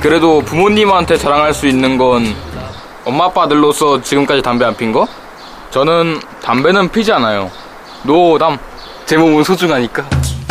[0.00, 2.24] 그래도 부모님한테 자랑할 수 있는 건
[3.04, 5.06] 엄마 아빠들로서 지금까지 담배 안 핀 거?
[5.70, 7.50] 저는 담배는 피지 않아요.
[8.04, 8.58] 노담.
[9.04, 10.08] 제 몸은 소중하니까.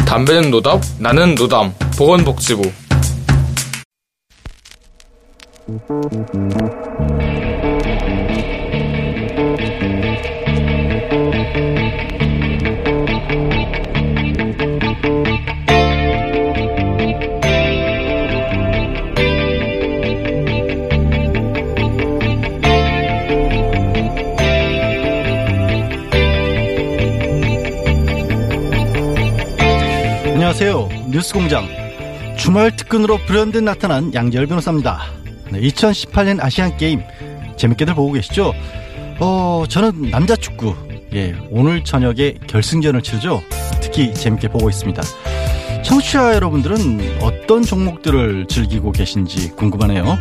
[0.08, 1.74] 담배는 노답, 나는 노담.
[1.98, 2.72] 보건복지부.
[30.58, 31.10] 안녕하세요.
[31.10, 31.68] 뉴스공장
[32.38, 35.02] 주말 특근으로 불현듯 나타난 양재열 변호사입니다.
[35.52, 37.02] 네, 2018년 아시안 게임
[37.58, 38.54] 재밌게들 보고 계시죠?
[39.20, 40.74] 어, 저는 남자 축구
[41.14, 43.44] 예, 오늘 저녁에 결승전을 치르죠.
[43.82, 45.04] 특히 재밌게 보고 있습니다.
[45.84, 50.18] 청취자 여러분들은 어떤 종목들을 즐기고 계신지 궁금하네요.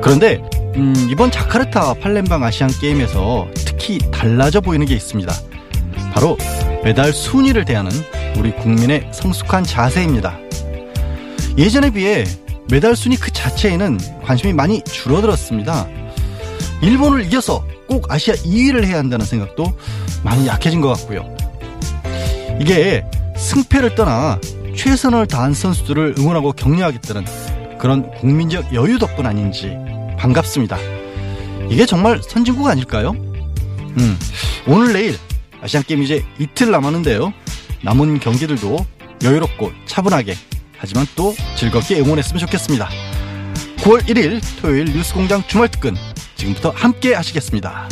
[0.00, 0.40] 그런데
[0.76, 5.30] 음, 이번 자카르타 팔렘방 아시안 게임에서 특히 달라져 보이는 게 있습니다.
[6.14, 6.38] 바로
[6.84, 7.90] 메달 순위를 대하는
[8.36, 10.38] 우리 국민의 성숙한 자세입니다.
[11.58, 12.24] 예전에 비해
[12.70, 15.86] 메달 순위 그 자체에는 관심이 많이 줄어들었습니다.
[16.80, 19.72] 일본을 이겨서 꼭 아시아 2위를 해야 한다는 생각도
[20.22, 21.36] 많이 약해진 것 같고요.
[22.60, 23.04] 이게
[23.36, 24.38] 승패를 떠나
[24.76, 27.24] 최선을 다한 선수들을 응원하고 격려하겠다는
[27.78, 29.76] 그런 국민적 여유 덕분 아닌지
[30.18, 30.78] 반갑습니다.
[31.68, 33.10] 이게 정말 선진국 아닐까요?
[33.10, 34.18] 음,
[34.66, 35.16] 오늘 내일
[35.62, 37.32] 아시안게임 이제 이틀 남았는데요.
[37.84, 38.86] 남은 경기들도
[39.24, 40.34] 여유롭고 차분하게
[40.78, 42.88] 하지만 또 즐겁게 응원했으면 좋겠습니다.
[43.78, 45.94] 9월 1일 토요일 뉴스공장 주말특근
[46.36, 47.88] 지금부터 함께 하시겠습니다.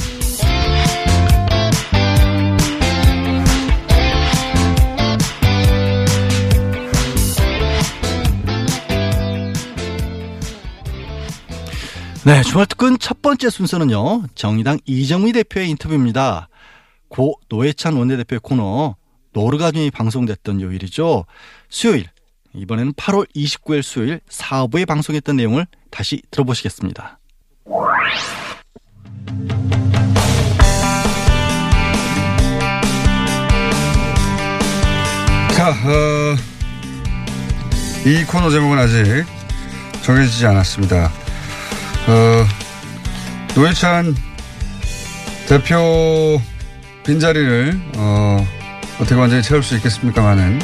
[12.24, 14.24] 네, 주말특근 첫 번째 순서는요.
[14.34, 16.48] 정의당 이정미 대표의 인터뷰입니다.
[17.08, 18.94] 고 노회찬 원내대표의 코너
[19.32, 21.26] 노르가즘이 방송됐던 요일이죠.
[21.68, 22.06] 수요일
[22.54, 27.18] 이번에는 8월 29일 수요일 사부에 방송했던 내용을 다시 들어보시겠습니다.
[35.56, 36.36] 자, 어,
[38.06, 39.26] 이 코너 제목은 아직
[40.02, 41.12] 정해지지 않았습니다.
[42.08, 42.46] 어,
[43.54, 44.14] 노회찬
[45.46, 46.40] 대표
[47.04, 48.46] 빈자리를 어,
[49.00, 50.60] 어떻게 완전히 채울 수 있겠습니까만은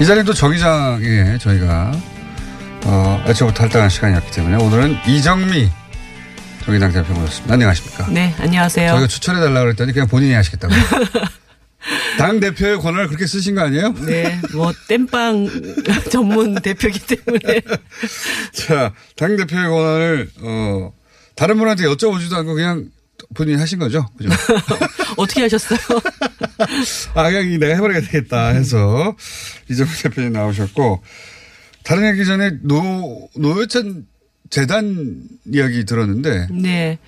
[0.00, 1.92] 이 자리도 정의장에 저희가
[2.84, 5.68] 어, 애초부터 할당한 시간이었기 때문에 오늘은 이정미
[6.64, 7.54] 정의당 대표 모셨습니다.
[7.54, 8.06] 안녕하십니까?
[8.10, 8.90] 네, 안녕하세요.
[8.92, 10.72] 저희가 추천해 달라고 그랬더니 그냥 본인이 하시겠다고.
[12.18, 13.94] 당 대표의 권한을 그렇게 쓰신 거 아니에요?
[14.04, 15.48] 네, 뭐 땜빵
[16.10, 17.60] 전문 대표기 때문에.
[18.52, 20.92] 자, 당 대표의 권한을 어
[21.34, 22.86] 다른 분한테 여쭤보지도 않고 그냥
[23.34, 24.06] 본인이 하신 거죠?
[24.18, 24.30] 그죠?
[25.16, 25.78] 어떻게 하셨어요?
[27.14, 29.16] 아, 그냥 내가 해버려야 되겠다 해서
[29.70, 31.02] 이정미 대표님 나오셨고
[31.82, 34.06] 다른 얘기 전에 노 노회찬
[34.50, 36.98] 재단 이야기 들었는데 네.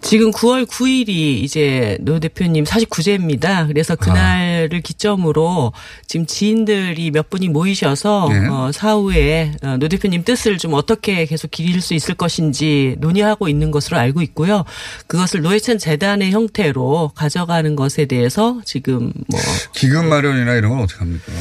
[0.00, 1.08] 지금 9월 9일이
[1.42, 3.66] 이제 노 대표님 49재입니다.
[3.68, 5.72] 그래서 그날을 기점으로
[6.06, 8.48] 지금 지인들이 몇 분이 모이셔서 네.
[8.48, 13.70] 어, 사후에 어, 노 대표님 뜻을 좀 어떻게 계속 기릴 수 있을 것인지 논의하고 있는
[13.70, 14.64] 것으로 알고 있고요.
[15.06, 19.40] 그것을 노회찬 재단의 형태로 가져가는 것에 대해서 지금 뭐
[19.72, 21.32] 기금 마련이나 이런 건 어떻게 합니까?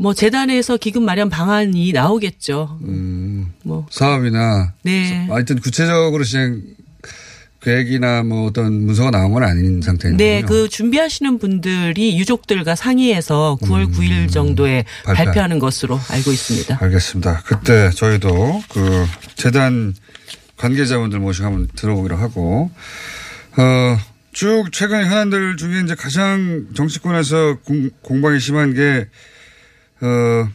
[0.00, 2.78] 뭐 재단에서 기금 마련 방안이 나오겠죠.
[2.84, 5.26] 음, 뭐 사업이나 네.
[5.28, 6.62] 하여튼 구체적으로 시행
[7.60, 10.40] 계획이나 뭐 어떤 문서가 나온 건 아닌 상태인 네.
[10.40, 14.84] 그 준비하시는 분들이 유족들과 상의해서 9월 9일 정도에 음.
[15.04, 15.24] 발표.
[15.24, 16.78] 발표 하는 것으로 알고 있습니다.
[16.80, 17.42] 알겠습니다.
[17.44, 19.92] 그때 저희도 그 재단
[20.56, 22.70] 관계자분들 모시고 한번 들어보기로 하고,
[23.58, 23.98] 어,
[24.32, 29.06] 쭉 최근의 현안들 중에 이제 가장 정치권에서 공, 공방이 심한 게,
[30.00, 30.48] 어,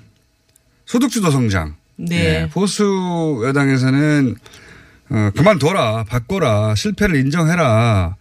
[0.85, 1.75] 소득주도 성장.
[1.97, 2.15] 네.
[2.43, 4.35] 예, 보수 여당에서는
[5.09, 8.15] 어, 그만둬라, 바꿔라, 실패를 인정해라.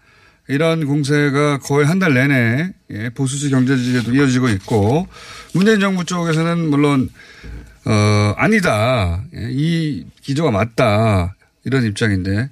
[0.47, 5.09] 이런 공세가 거의 한 달 내내 예, 보수지 경제지에도 이어지고 있고
[5.55, 7.09] 문재인 정부 쪽에서는 물론
[7.87, 9.23] 어, 아니다.
[9.35, 11.35] 예, 이 기조가 맞다.
[11.65, 12.51] 이런 입장인데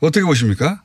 [0.00, 0.81] 어떻게 보십니까?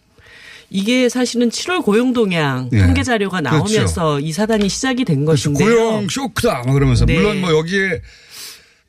[0.69, 2.79] 이게 사실은 7월 고용 동향 예.
[2.79, 4.19] 통계 자료가 나오면서 그렇죠.
[4.19, 5.67] 이 사단이 시작이 된 것인데요.
[5.67, 6.63] 고용 쇼크다.
[6.65, 7.15] 막 그러면서 네.
[7.15, 8.01] 물론 뭐 여기에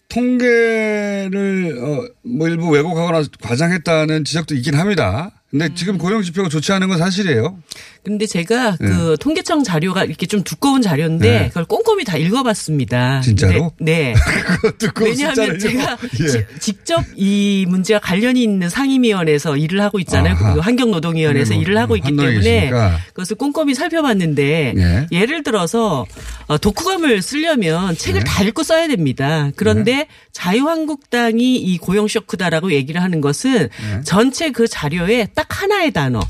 [0.08, 5.30] 통계를 어, 뭐 일부 왜곡하거나 과장했다는 지적도 있긴 합니다.
[5.50, 5.74] 근데 음.
[5.74, 7.58] 지금 고용 지표가 좋지 않은 건 사실이에요.
[8.04, 11.48] 근데 제가 그 통계청 자료가 이렇게 좀 두꺼운 자료인데 네.
[11.48, 13.20] 그걸 꼼꼼히 다 읽어봤습니다.
[13.20, 13.72] 진짜로?
[13.78, 14.14] 네.
[14.80, 14.88] 네.
[15.00, 15.58] 왜냐하면?
[15.58, 16.26] 제가 예.
[16.26, 20.36] 지- 직접 이 문제와 관련이 있는 상임위원회에서 일을 하고 있잖아요.
[20.38, 22.98] 그리고 환경노동위원회에서 환경노- 일을 하고 있기 때문에 계시니까.
[23.08, 25.06] 그것을 꼼꼼히 살펴봤는데 예.
[25.12, 26.06] 예를 들어서
[26.46, 28.24] 어, 독후감을 쓰려면 책을 네.
[28.26, 29.50] 다 읽고 써야 됩니다.
[29.56, 34.00] 그런데 자유한국당이 이 고용 쇼크다라고 얘기를 하는 것은 네.
[34.04, 36.20] 전체 그 자료에 딱 하나의 단어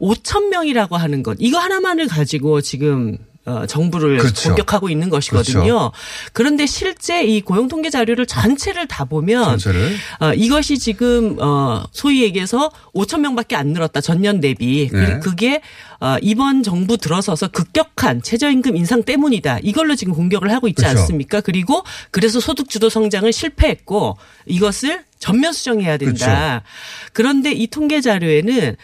[0.00, 4.50] 5천 명이라고 하는 것 이거 하나만을 가지고 지금 어, 정부를 그렇죠.
[4.50, 5.62] 공격하고 있는 것이거든요.
[5.62, 5.92] 그렇죠.
[6.34, 12.22] 그런데 실제 이 고용 통계 자료를 전체를 다 보면 전체를 어, 이것이 지금 어, 소위
[12.24, 14.90] 얘기해서 5천 명밖에 안 늘었다 전년 대비.
[14.92, 15.14] 네.
[15.14, 15.62] 그- 그게
[15.98, 19.60] 어, 이번 정부 들어서서 급격한 최저임금 인상 때문이다.
[19.62, 21.00] 이걸로 지금 공격을 하고 있지 그렇죠.
[21.00, 21.40] 않습니까?
[21.40, 26.26] 그리고 그래서 소득주도 성장을 실패했고 이것을 전면 수정해야 된다.
[26.26, 27.10] 그렇죠.
[27.14, 28.76] 그런데 이 통계 자료에는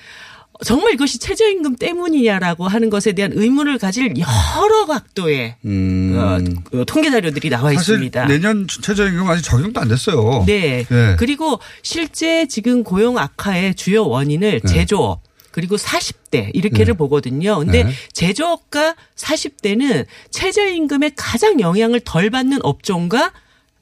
[0.65, 6.15] 정말 이것이 최저임금 때문이냐라고 하는 것에 대한 의문을 가질 여러 각도의 음.
[6.17, 6.39] 어,
[6.71, 8.27] 그 통계 자료들이 나와 사실 있습니다.
[8.27, 10.45] 내년 최저임금 아직 적용도 안 됐어요.
[10.47, 10.85] 네.
[10.89, 11.17] 네.
[11.19, 15.23] 그리고 실제 지금 고용 악화의 주요 원인을 제조업
[15.55, 17.59] 그리고 40대 이렇게를 보거든요.
[17.59, 17.93] 근데 네.
[18.13, 23.33] 제조업과 40대는 최저임금에 가장 영향을 덜 받는 업종과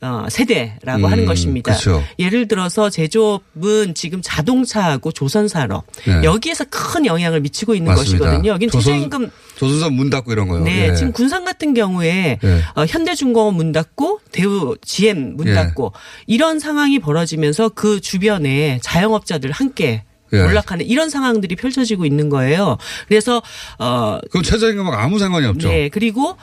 [0.04, 1.70] 어, 세대라고 음, 하는 것입니다.
[1.72, 2.02] 그렇죠.
[2.18, 6.24] 예를 들어서 제조업은 지금 자동차하고 조선산업 네.
[6.24, 8.24] 여기에서 큰 영향을 미치고 있는 맞습니다.
[8.24, 8.50] 것이거든요.
[8.50, 10.64] 여긴 조선- 최저임금 조선선 문 닫고 이런 거요.
[10.64, 10.94] 네, 예.
[10.94, 12.60] 지금 군산 같은 경우에 네.
[12.74, 15.54] 어, 현대중공업 문 닫고 대우 GM 문 예.
[15.54, 15.92] 닫고
[16.26, 20.02] 이런 상황이 벌어지면서 그 주변에 자영업자들 함께
[20.32, 20.42] 예.
[20.42, 22.76] 몰락하는 이런 상황들이 펼쳐지고 있는 거예요.
[23.06, 23.40] 그래서
[23.78, 25.68] 어 그럼 최저임금하고 아무 상관이 없죠.
[25.68, 26.36] 네, 그리고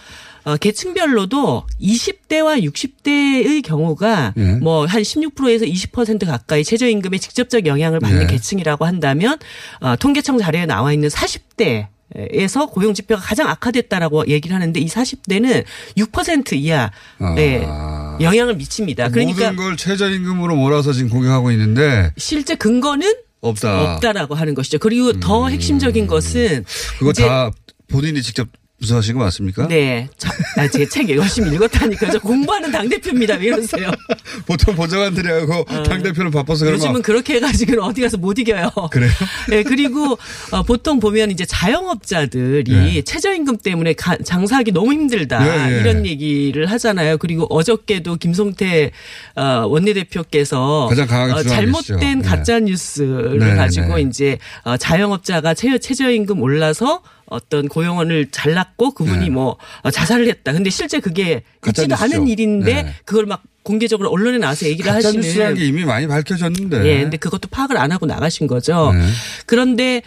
[0.43, 4.41] 어, 계층별로도 20대와 60대의 경우가 예.
[4.55, 8.27] 뭐한 16%에서 20% 가까이 최저임금에 직접적 영향을 받는 예.
[8.27, 9.37] 계층이라고 한다면
[9.81, 15.63] 어, 통계청 자료에 나와 있는 40대 에서 고용 지표가 가장 악화됐다라고 얘기를 하는데 이 40대는
[15.95, 16.89] 6% 이하
[17.37, 18.17] 에 아.
[18.19, 19.09] 영향을 미칩니다.
[19.09, 23.93] 그러니까 모든 걸 최저임금으로 몰아서 지금 공격하고 있는데 실제 근거는 없다.
[23.93, 24.79] 없다라고 하는 것이죠.
[24.79, 26.65] 그리고 더 핵심적인 것은
[26.97, 27.51] 그거 다
[27.87, 28.47] 본인이 직접
[28.79, 29.67] 부서하신 거 맞습니까?
[29.67, 30.07] 네.
[30.17, 32.11] 저, 아, 제책 열심히 읽었다니까.
[32.11, 33.35] 저 공부하는 당대표입니다.
[33.35, 33.91] 왜 이러세요?
[34.47, 36.83] 보통 보좌관들이하고 당대표는 바빠서 그러면 어.
[36.85, 38.69] 요즘은 그렇게 해가지고는 어디 가서 못 이겨요.
[38.91, 39.11] 그래요?
[39.49, 40.17] 네, 그리고
[40.51, 43.01] 어, 보통 보면 이제 자영업자들이 네.
[43.01, 45.79] 최저임금 때문에 가- 장사하기 너무 힘들다 네, 네.
[45.81, 47.17] 이런 얘기를 하잖아요.
[47.17, 48.91] 그리고 어저께도 김성태
[49.35, 51.43] 어, 원내대표께서 가장 강하게 어.
[51.43, 52.27] 잘못된 네.
[52.27, 54.03] 가짜 뉴스를 네, 가지고 네.
[54.03, 59.29] 이제 어, 자영업자가 최, 최저임금 올라서 어떤 고용원을 잘랐고 그분이 네.
[59.29, 60.53] 뭐 어, 자살을 했다.
[60.53, 62.03] 근데 실제 그게 있지도 뉴스죠.
[62.03, 62.95] 않은 일인데 네.
[63.05, 66.85] 그걸 막 공개적으로 언론에 나와서 얘기를 하시는 뉴스라는 게 이미 많이 밝혀졌는데.
[66.85, 68.91] 예, 근데 그것도 파악을 안 하고 나가신 거죠.
[68.93, 69.07] 네.
[69.45, 70.01] 그런데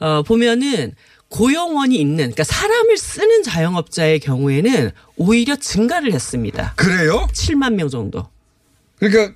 [0.00, 0.92] 어 보면은
[1.28, 6.74] 고용원이 있는 그러니까 사람을 쓰는 자영업자의 경우에는 오히려 증가를 했습니다.
[6.76, 7.26] 그래요?
[7.32, 8.28] 7만 명 정도.
[8.98, 9.34] 그러니까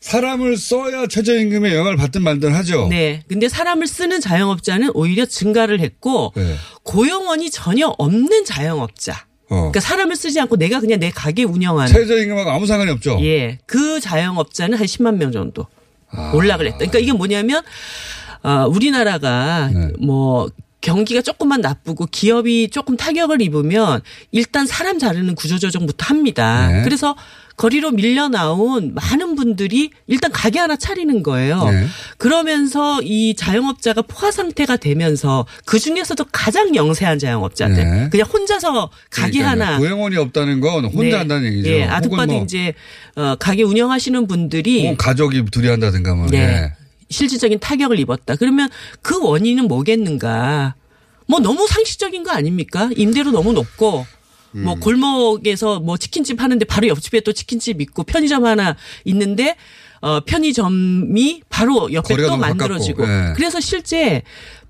[0.00, 2.88] 사람을 써야 최저임금에 영향을 받든 말든 하죠.
[2.88, 3.22] 네.
[3.28, 6.56] 근데 사람을 쓰는 자영업자는 오히려 증가를 했고 네.
[6.82, 9.26] 고용원이 전혀 없는 자영업자.
[9.50, 9.56] 어.
[9.56, 13.18] 그러니까 사람을 쓰지 않고 내가 그냥 내 가게 운영하는 최저임금하고 아무 상관이 없죠.
[13.20, 13.58] 예.
[13.66, 15.66] 그 자영업자는 한 10만 명 정도
[16.34, 16.78] 올라를 했다.
[16.78, 17.62] 그러니까 이게 뭐냐면,
[18.42, 19.92] 어, 우리나라가 네.
[20.00, 20.48] 뭐,
[20.80, 24.00] 경기가 조금만 나쁘고 기업이 조금 타격을 입으면
[24.32, 26.68] 일단 사람 자르는 구조조정부터 합니다.
[26.68, 26.82] 네.
[26.82, 27.14] 그래서
[27.56, 31.62] 거리로 밀려 나온 많은 분들이 일단 가게 하나 차리는 거예요.
[31.70, 31.86] 네.
[32.16, 38.08] 그러면서 이 자영업자가 포화 상태가 되면서 그 중에서도 가장 영세한 자영업자들 네.
[38.10, 39.66] 그냥 혼자서 가게 그러니까요.
[39.68, 41.12] 하나 고용원이 없다는 건 혼자 네.
[41.16, 41.68] 한다는 얘기죠.
[41.68, 42.72] 예, 혹은 아득바득 뭐 이제
[43.16, 46.28] 어, 가게 운영하시는 분들이 가족이 둘이 한다든가 뭐.
[46.28, 46.72] 네.
[47.10, 47.14] 예.
[47.14, 48.36] 실질적인 타격을 입었다.
[48.36, 48.68] 그러면
[49.02, 50.74] 그 원인은 뭐겠는가?
[51.26, 52.90] 뭐 너무 상식적인 거 아닙니까?
[52.96, 54.06] 임대료 너무 높고
[54.52, 54.80] 뭐 음.
[54.80, 59.56] 골목에서 뭐 치킨집 하는데 바로 옆집에 또 치킨집 있고 편의점 하나 있는데
[60.00, 63.32] 어 편의점이 바로 옆에 또 만들어지고 예.
[63.36, 64.22] 그래서 실제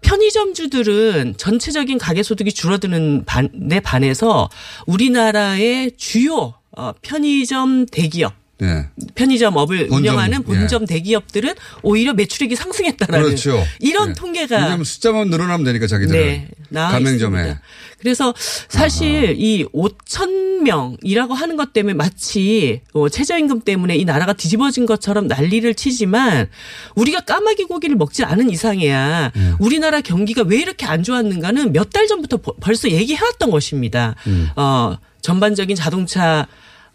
[0.02, 4.50] 편의점주들은 전체적인 가계 소득이 줄어드는 반에 반해서
[4.86, 8.86] 우리나라의 주요 어 편의점 대기업 네.
[9.14, 13.64] 편의점 업을 본점, 운영하는 본점 대기업들은 오히려 매출액이 상승했다라는 그렇죠.
[13.80, 14.14] 이런 네.
[14.14, 17.60] 통계가 왜냐하면 숫자만 늘어나면 되니까 자기들은 네, 가맹점에 있습니다.
[18.00, 18.32] 그래서
[18.68, 25.26] 사실 이 5천 명이라고 하는 것 때문에 마치 어, 최저임금 때문에 이 나라가 뒤집어진 것처럼
[25.26, 26.48] 난리를 치지만
[26.94, 29.52] 우리가 까마귀 고기를 먹지 않은 이상해야 네.
[29.58, 34.14] 우리나라 경기가 왜 이렇게 안 좋았는가는 몇 달 전부터 버- 벌써 얘기해왔던 것입니다.
[34.28, 34.48] 음.
[34.54, 36.46] 어, 전반적인 자동차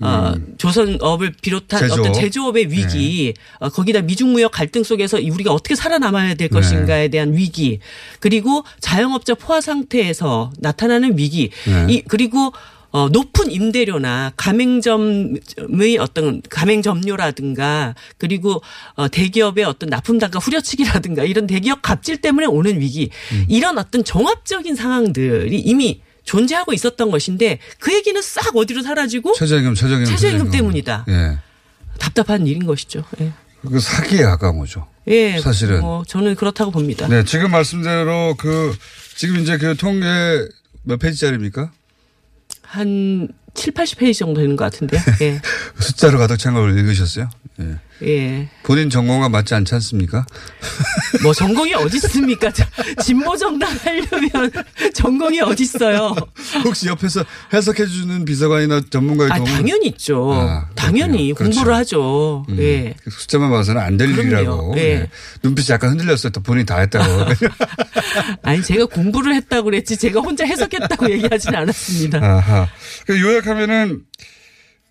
[0.02, 2.00] 어, 조선업을 비롯한 제조업.
[2.00, 7.80] 어떤 제조업의 위기, 어, 거기다 미중무역 갈등 속에서 우리가 어떻게 살아남아야 될 것인가에 대한 위기,
[8.20, 11.94] 그리고 자영업자 포화 상태에서 나타나는 위기, 네.
[11.94, 12.52] 이 그리고
[12.96, 18.62] 어, 높은 임대료나 가맹점의 어떤 가맹점료라든가 그리고
[18.94, 23.10] 어, 대기업의 어떤 납품 단가 후려치기라든가 이런 대기업 갑질 때문에 오는 위기
[23.50, 30.05] 이런 어떤 종합적인 상황들이 이미 존재하고 있었던 것인데 그 얘기는 싹 어디로 사라지고 최저임금, 최저임금,
[30.05, 31.05] 최저임금 때문이다.
[31.08, 31.38] 예.
[32.00, 33.03] 답답한 일인 것이죠.
[33.22, 33.32] 예.
[33.62, 34.88] 그 사기에 가까운 거죠.
[35.08, 35.82] 예, 사실은.
[35.84, 37.08] 어, 저는 그렇다고 봅니다.
[37.08, 38.75] 네, 지금 말씀대로 그
[39.15, 40.05] 지금 이제 그 통계
[40.84, 41.72] 몇 페이지짜리입니까?
[42.62, 45.01] 한 7, 80페이지 정도 되는 것 같은데요.
[45.22, 45.41] 예.
[45.79, 47.29] 숫자로 가득 찬 걸 읽으셨어요?
[47.62, 47.75] 예.
[48.04, 48.50] 예.
[48.64, 50.25] 본인 전공과 맞지 않지 않습니까?
[51.24, 52.52] 뭐 전공이 어디 있습니까?
[52.52, 52.68] 자,
[53.02, 54.52] 진보 정당 하려면
[54.94, 56.16] 전공이 어디 있어요?
[56.64, 57.24] 혹시 옆에서
[57.54, 60.34] 해석해 주는 비서관이나 전문가의 아, 도움을 당연히 있죠.
[60.34, 61.36] 아, 당연히 그렇군요.
[61.36, 61.80] 공부를 그렇죠.
[61.80, 62.46] 하죠.
[62.50, 62.96] 음, 예.
[63.04, 64.06] 그 숫자만 봐서는 안 될.
[64.16, 64.74] 일이라고.
[64.78, 64.82] 예.
[64.82, 65.10] 예.
[65.44, 66.32] 눈빛이 약간 흔들렸어요.
[66.32, 67.25] 또 본인이 다 했다고.
[68.44, 72.20] 아니 제가 공부를 했다고 그랬지 제가 혼자 해석했다고 얘기하지는 않았습니다.
[72.20, 72.68] 아하.
[73.06, 74.02] 그 요약하면은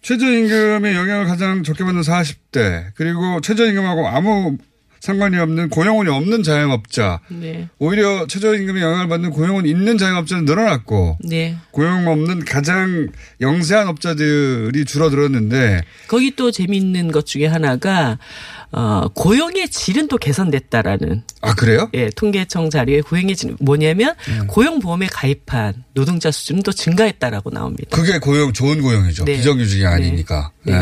[0.04, 4.58] 최저임금의 영향을 가장 적게 받는 40대 그리고 최저임금하고 아무
[5.04, 7.68] 상관이 없는 고용원이 없는 자영업자 네.
[7.78, 11.58] 오히려 최저임금의 영향을 받는 고용원 있는 자영업자는 늘어났고 네.
[11.72, 13.08] 고용 없는 가장
[13.42, 18.18] 영세한 업자들이 줄어들었는데 거기 또 재미있는 것 중에 하나가
[18.72, 21.90] 어, 고용의 질은 또 개선됐다라는 아 그래요?
[21.92, 24.46] 예, 통계청 자료에 고용의 질 뭐냐면 네.
[24.46, 27.94] 고용보험에 가입한 노동자 수준은 또 증가했다라고 나옵니다.
[27.94, 29.26] 그게 고용 좋은 고용이죠.
[29.26, 29.36] 네.
[29.36, 30.50] 비정규직이 아니니까.
[30.62, 30.72] 네.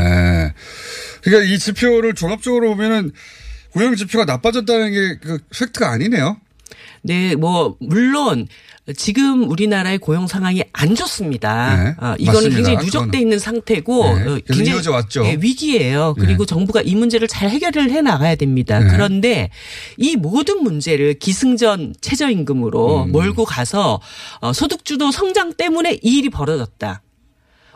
[1.22, 3.10] 그러니까 이 지표를 종합적으로 보면은
[3.72, 6.36] 고용 지표가 나빠졌다는 게 그 팩트가 아니네요.
[7.02, 8.46] 네, 뭐 물론
[8.96, 11.76] 지금 우리나라의 고용 상황이 안 좋습니다.
[11.84, 12.56] 네, 아, 이거는 맞습니다.
[12.56, 13.18] 굉장히 누적돼.
[13.18, 15.24] 있는 상태고 네, 어, 왔죠.
[15.26, 16.14] 예, 위기예요.
[16.18, 18.78] 그리고 정부가 이 문제를 잘 해결을 해 나가야 됩니다.
[18.80, 18.88] 네.
[18.90, 19.50] 그런데
[19.96, 23.12] 이 모든 문제를 기승전 최저임금으로 음.
[23.12, 24.00] 몰고 가서
[24.40, 27.02] 어, 소득주도 성장 때문에 이 일이 벌어졌다.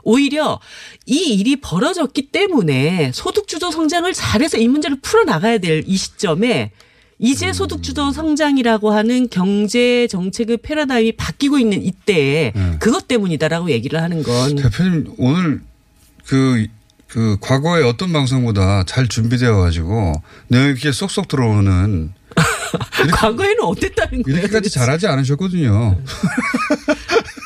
[0.07, 0.61] 오히려
[1.05, 6.87] 이 일이 벌어졌기 때문에 소득주도 성장을 잘해서 이 문제를 풀어나가야 될 이 시점에 음.
[7.19, 12.77] 이제 소득주도 성장이라고 하는 경제 정책의 패러다임이 바뀌고 있는 이때에 네.
[12.79, 15.63] 그것 때문이다라고 얘기를 하는 건 대표님 오늘
[16.27, 16.67] 그,
[17.09, 20.13] 그 과거의 어떤 방송보다 잘 준비되어 가지고
[20.49, 22.13] 내용이 이렇게 쏙쏙 들어오는
[23.13, 24.39] 과거에는 어땠다는 거예요?
[24.39, 25.99] 이렇게까지 잘하지 않으셨거든요.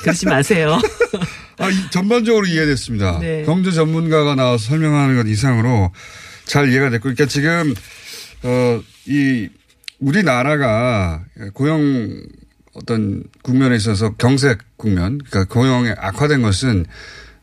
[0.03, 0.81] 그러지 마세요.
[1.61, 3.19] 아, 이- 전반적으로 이해됐습니다.
[3.21, 3.45] 네.
[3.45, 5.93] 경제 전문가가 나와서 설명하는 것 이상으로
[6.47, 7.75] 잘 이해가 됐고, 그러니까 지금
[8.43, 9.49] 어, 이
[9.99, 11.25] 우리나라가
[11.55, 12.23] 고용
[12.73, 16.87] 어떤 국면에 있어서 경색 국면, 그러니까 고용에 악화된 것은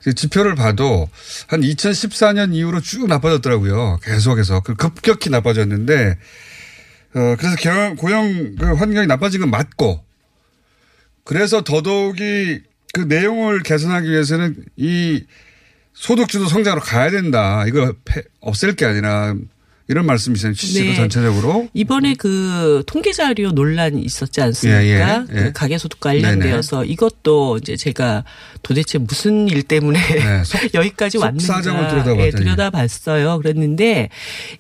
[0.02, 1.10] 그 지표를 봐도
[1.48, 4.00] 한 2014년 이후로 쭉 나빠졌더라고요.
[4.04, 6.18] 계속해서 그 급격히 나빠졌는데
[7.16, 10.04] 어, 그래서 경- 고용 그 환경이 나빠진 건 맞고
[11.26, 12.62] 그래서 더더욱이
[12.98, 15.24] 그 내용을 개선하기 위해서는 이
[15.94, 17.64] 소득주도 성장으로 가야 된다.
[17.68, 19.36] 이거 패- 없앨 게 아니라
[19.90, 20.54] 이런 말씀이세요.
[20.54, 20.96] 취지로 네.
[20.96, 21.70] 전체적으로.
[21.74, 24.84] 이번에 그 통계 자료 논란이 있었지 않습니까?
[24.84, 25.44] 예, 예, 예.
[25.44, 28.26] 그 가계소득 관련되어서 이것도 이제 제가
[28.64, 32.22] 도대체 무슨 일 때문에 네, 속- 여기까지 왔는가 들여다봤더니.
[32.22, 33.38] 예, 들여다봤어요.
[33.38, 34.10] 그랬는데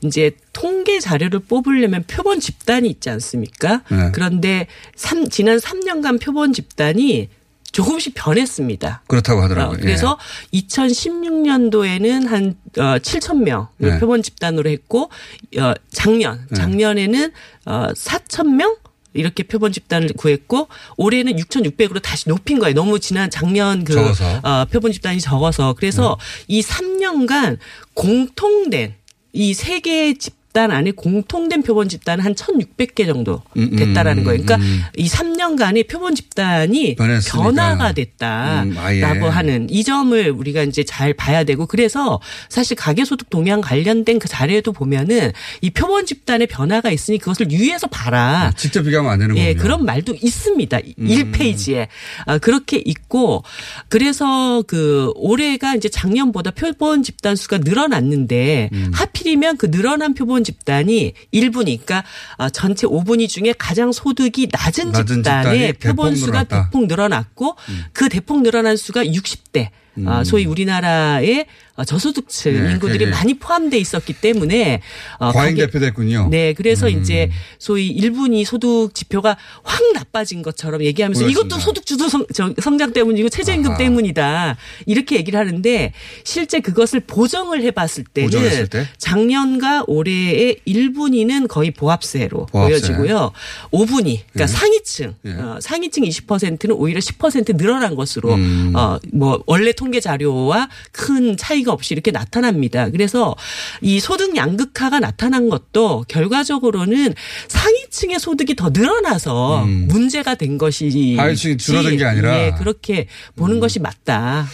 [0.01, 3.81] 이제 통계 자료를 뽑으려면 표본 집단이 있지 않습니까?
[3.91, 4.11] 네.
[4.13, 7.29] 그런데 삼- 지난 3년간 표본 집단이
[7.71, 9.03] 조금씩 변했습니다.
[9.07, 9.77] 그렇다고 어, 하더라고요.
[9.79, 10.17] 그래서
[10.53, 13.99] 2016년도에는 한 어, 7천 명 네.
[13.99, 15.09] 표본 집단으로 했고
[15.57, 17.31] 어, 작년 작년에는
[17.65, 18.75] 어, 4천 명
[19.13, 22.75] 이렇게 표본 집단을 구했고 올해는 6,600으로 다시 높인 거예요.
[22.75, 24.39] 너무 지난 작년 그 적어서.
[24.43, 26.55] 어, 표본 집단이 적어서 그래서 네.
[26.57, 27.57] 이 3년간
[27.93, 28.95] 공통된
[29.33, 34.23] 이 세 개의 집 집단 안에 공통된 표본 집단은 한 1,600개 정도 음, 음, 됐다라는
[34.23, 34.41] 거예요.
[34.41, 34.81] 그러니까 음.
[34.95, 37.43] 이 3년간의 표본 집단이 변했으니까.
[37.43, 39.29] 변화가 됐다라고 음.
[39.29, 44.71] 하는 이 점을 우리가 이제 잘 봐야 되고 그래서 사실 가계소득 동향 관련된 그 자료에도
[44.71, 48.51] 보면은 이 표본 집단의 변화가 있으니 그것을 유의해서 봐라.
[48.57, 49.49] 직접 비교하면 안 되는 거군요.
[49.49, 50.79] 예, 그런 말도 있습니다.
[50.99, 51.07] 음.
[51.07, 51.87] 1페이지에.
[52.25, 53.43] 아, 그렇게 있고,
[53.89, 58.91] 그래서 그 올해가 이제 작년보다 표본 집단 수가 늘어났는데, 음.
[58.93, 62.03] 하필이면 그 늘어난 표본 집단이 1분위, 그러니까
[62.37, 66.57] 아, 전체 5분위 중에 가장 소득이 낮은, 낮은 집단의 대폭 표본 수가 늘어났다.
[66.57, 66.63] 음.
[66.63, 67.55] 대폭 늘어났고,
[67.91, 69.69] 그 대폭 늘어난 수가 60대.
[70.05, 74.81] 아, 소위 우리나라의 어, 저소득층 네, 인구들이 그게 많이 포함돼 있었기 때문에
[75.19, 76.29] 어, 과잉 대표됐군요.
[76.31, 76.99] 네, 그래서 음.
[76.99, 81.39] 이제 소위 1분위 소득 지표가 확 나빠진 것처럼 얘기하면서 그렇습니다.
[81.47, 83.77] 이것도 소득 주도 성, 저- 성장 때문이고 최저임금 아하.
[83.77, 84.57] 때문이다.
[84.87, 88.87] 이렇게 얘기를 하는데 실제 그것을 보정을 해봤을 때는 때?
[88.97, 92.69] 작년과 올해의 1분위는 거의 보합세로 보합세.
[92.71, 93.31] 보여지고요.
[93.71, 95.31] 5분위, 그러니까 상위층, 예.
[95.33, 98.73] 어, 상위층 20%는 오히려 10% 늘어난 것으로 음.
[98.75, 102.89] 어, 뭐 원래 통계 자료와 큰 차이가 없이 이렇게 나타납니다.
[102.89, 103.35] 그래서
[103.81, 107.13] 이 소득 양극화가 나타난 것도 결과적으로는
[107.47, 111.19] 상위층의 소득이 더 늘어나서 문제가 된 것이 음.
[111.19, 112.37] 하위층이 줄어든 게 아니라.
[112.37, 114.47] 예, 그렇게 보는 것이 맞다.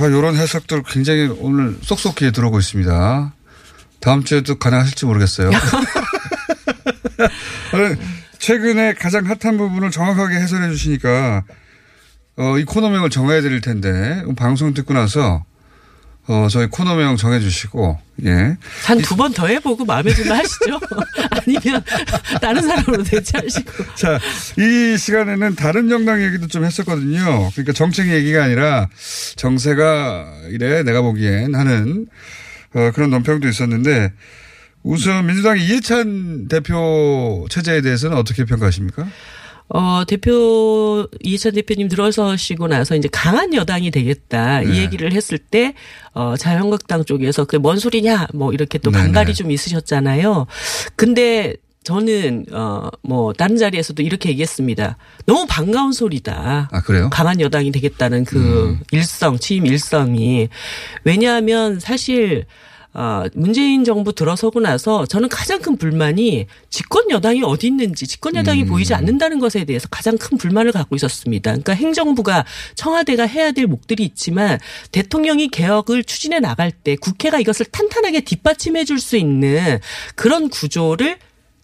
[0.00, 3.34] 아, 이런 해석들 굉장히 오늘 쏙쏙히 들어오고 있습니다.
[4.00, 5.50] 다음 주에도 가능하실지 모르겠어요.
[7.70, 7.98] 저는
[8.38, 11.42] 최근에 가장 핫한 부분을 정확하게 해설해 주시니까
[12.38, 15.44] 어, 이 코너명을 정해야 될 텐데 방송 듣고 나서
[16.28, 18.56] 어, 저희 코너명 정해 주시고 예.
[18.84, 20.78] 한 두 번 더 해보고 마음에 들면 하시죠.
[21.30, 21.82] 아니면
[22.42, 23.94] 다른 사람으로 대체하시고.
[23.94, 24.18] 자,
[24.58, 27.50] 이 시간에는 다른 정당 얘기도 좀 했었거든요.
[27.52, 28.88] 그러니까 정책 얘기가 아니라
[29.36, 32.06] 정세가 이래 내가 보기엔 하는
[32.74, 34.12] 어, 그런 논평도 있었는데
[34.82, 39.06] 우선 민주당 이해찬 대표 체제에 대해서는 어떻게 평가하십니까?
[39.70, 44.60] 어, 대표, 이해찬 대표님 들어서시고 나서 이제 강한 여당이 되겠다.
[44.60, 44.72] 네.
[44.72, 45.74] 이 얘기를 했을 때,
[46.14, 49.04] 어, 자유한국당 쪽에서 그게 뭔 소리냐, 뭐 이렇게 또 네네.
[49.04, 50.46] 반발이 좀 있으셨잖아요.
[50.96, 54.96] 근데 저는, 어, 뭐, 다른 자리에서도 이렇게 얘기했습니다.
[55.24, 56.68] 너무 반가운 소리다.
[56.70, 57.08] 아, 그래요?
[57.10, 58.80] 강한 여당이 되겠다는 그 음.
[58.90, 60.48] 일성, 취임 일성이.
[61.04, 62.44] 왜냐하면 사실,
[62.94, 68.62] 어, 문재인 정부 들어서고 나서 저는 가장 큰 불만이 집권 여당이 어디 있는지 집권 여당이
[68.62, 68.68] 음.
[68.68, 71.50] 보이지 않는다는 것에 대해서 가장 큰 불만을 갖고 있었습니다.
[71.50, 74.58] 그러니까 행정부가 청와대가 해야 될 목들이 있지만
[74.90, 79.78] 대통령이 개혁을 추진해 나갈 때 국회가 이것을 탄탄하게 뒷받침해 줄 수 있는
[80.16, 81.18] 그런 구조를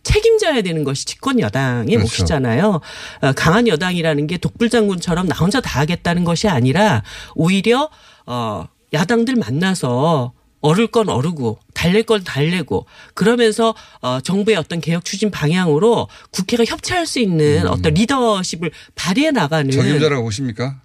[0.04, 2.02] 책임져야 되는 것이 집권 여당의 그렇죠.
[2.02, 2.80] 몫이잖아요.
[3.22, 7.02] 어, 강한 여당이라는 게 독불 장군처럼 나 혼자 다 하겠다는 것이 아니라
[7.34, 7.90] 오히려
[8.26, 10.32] 어 야당들 만나서
[10.64, 17.06] 어를 건 어르고 달랠 건 달래고 그러면서 어 정부의 어떤 개혁 추진 방향으로 국회가 협치할
[17.06, 20.80] 수 있는 어떤 리더십을 발휘해 나가는 적임자라고 보십니까?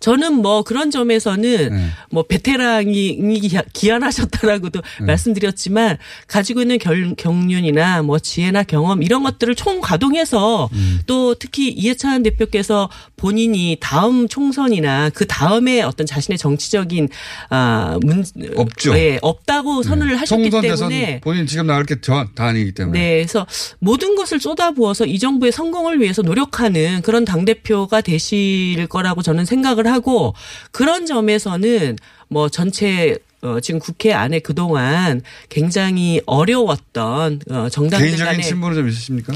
[0.00, 1.86] 저는 뭐 그런 점에서는 네.
[2.10, 5.06] 뭐 베테랑이 기- 기한하셨다라고도 네.
[5.06, 11.00] 말씀드렸지만 가지고 있는 결, 경륜이나 뭐 지혜나 경험 이런 것들을 총 가동해서 음.
[11.06, 17.08] 또 특히 이해찬 대표께서 본인이 다음 총선이나 그 다음에 어떤 자신의 정치적인
[17.50, 18.24] 아, 문
[18.56, 18.96] 없죠.
[18.96, 22.98] 예, 없다고 선언을 하셨기 총선 대선 때문에 본인 지금 나갈 게다 아니기 때문에.
[22.98, 23.46] 네, 그래서
[23.78, 29.55] 모든 것을 쏟아부어서 이 정부의 성공을 위해서 노력하는 그런 당 대표가 되실 거라고 저는 생각
[29.64, 30.34] 을 하고
[30.70, 31.96] 그런 점에서는
[32.28, 38.88] 뭐 전체 어, 지금 국회 안에 그동안 굉장히 어려웠던 어, 정당들 개인적인 간에 친분은 좀
[38.88, 39.32] 있으십니까?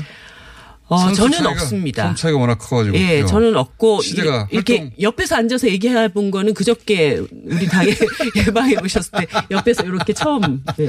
[0.90, 2.02] 어, 저는 차이가- 없습니다.
[2.06, 2.96] 선수 차이가 워낙 커가지고.
[2.96, 3.24] 예?
[3.24, 7.86] 저는 없고 시대가 이렇게 활동- 옆에서 앉아서 얘기해 본 거는 그저께 우리 당에
[8.36, 10.84] 예방해 오셨을 때 옆에서 이렇게 처음 네,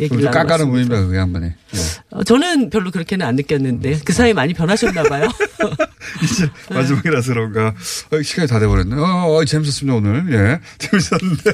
[0.00, 0.66] 얘기를 좀 깎아는 나눴습니다.
[0.66, 1.54] 분입니다, 그게 한 번에.
[1.70, 1.80] 네.
[2.10, 5.28] 어, 저는 별로 그렇게는 안 느꼈는데 그 사이에 많이 변하셨나 봐요.
[6.22, 7.74] 이제 마지막이라서 그런가.
[8.10, 8.96] 어, 시간이 다 돼버렸네.
[8.96, 10.24] 어, 어, 재밌었습니다, 오늘.
[10.32, 10.60] 예.
[10.78, 11.52] 재밌었는데.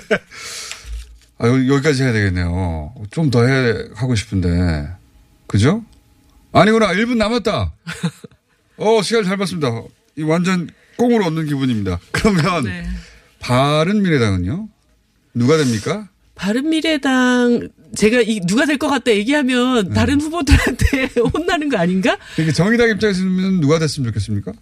[1.38, 2.92] 아, 여- 여기까지 해야 되겠네요.
[3.10, 4.88] 좀 더 해, 하고 싶은데.
[5.46, 5.82] 그죠?
[6.52, 6.88] 아니구나.
[6.92, 7.72] 1분 남았다.
[8.78, 9.70] 어, 시간 잘 봤습니다.
[10.16, 11.98] 이 완전 꽁으로 얻는 기분입니다.
[12.12, 12.86] 그러면 네.
[13.38, 14.68] 바른 미래당은요?
[15.34, 16.08] 누가 됩니까?
[16.34, 19.94] 바른미래당 제가 이 누가 될 것 같다 얘기하면 네.
[19.94, 22.16] 다른 후보들한테 혼나는 거 아닌가?
[22.34, 24.52] 그러니까 정의당 입장에서는 누가 됐으면 좋겠습니까?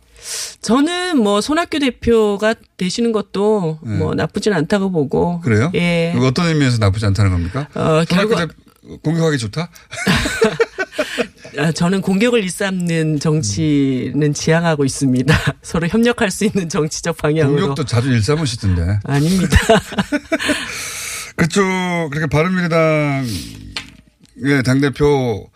[0.60, 3.96] 저는 뭐 손학규 대표가 되시는 것도 네.
[3.96, 5.40] 뭐 나쁘진 않다고 보고.
[5.40, 5.70] 그래요?
[5.74, 6.12] 예.
[6.18, 7.68] 어떤 의미에서 나쁘지 않다는 겁니까?
[7.74, 8.52] 어, 손학규 결과- 대-
[9.02, 9.70] 공격하기 좋다?
[11.56, 15.34] 아, 저는 공격을 일삼는 정치는 지향하고 있습니다.
[15.62, 17.60] 서로 협력할 수 있는 정치적 방향으로.
[17.60, 19.00] 공격도 자주 일삼으시던데.
[19.04, 19.56] 아닙니다.
[21.36, 21.62] 그쪽
[22.10, 23.26] 그렇게 바른미래당
[24.44, 25.48] 예, 당대표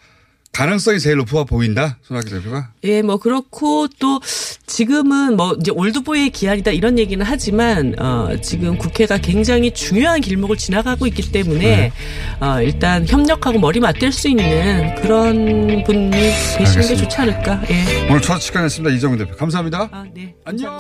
[0.53, 1.97] 가능성이 제일 높아 보인다?
[2.03, 2.73] 손학규 대표가?
[2.85, 4.21] 예, 뭐 그렇고 또
[4.67, 11.07] 지금은 뭐 이제 올드보이의 기한이다 이런 얘기는 하지만 어 지금 국회가 굉장히 중요한 길목을 지나가고
[11.07, 11.93] 있기 때문에 네.
[12.41, 17.03] 어 일단 협력하고 머리 맞댈 수 있는 그런 분이 되시는 게 알겠습니다.
[17.03, 17.63] 좋지 않을까.
[17.71, 18.09] 예.
[18.11, 18.95] 오늘 첫 시간 했습니다.
[18.95, 19.35] 이정훈 대표.
[19.37, 19.89] 감사합니다.
[19.91, 20.35] 아, 네.
[20.45, 20.79] 안녕.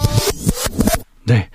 [1.24, 1.48] 네.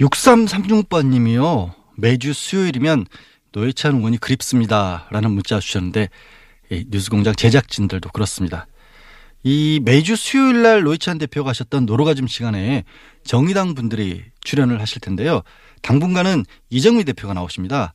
[0.00, 1.72] 6336번님이요.
[1.96, 3.06] 매주 수요일이면
[3.52, 5.06] 노회찬 의원이 그립습니다.
[5.10, 6.08] 라는 문자 주셨는데, 이
[6.70, 8.66] 뉴스공장 제작진들도 그렇습니다.
[9.44, 12.84] 이 매주 수요일 날 노회찬 대표가 하셨던 노로가즘 시간에
[13.24, 15.42] 정의당 분들이 출연을 하실 텐데요.
[15.82, 17.92] 당분간은 이정미 대표가 나오십니다.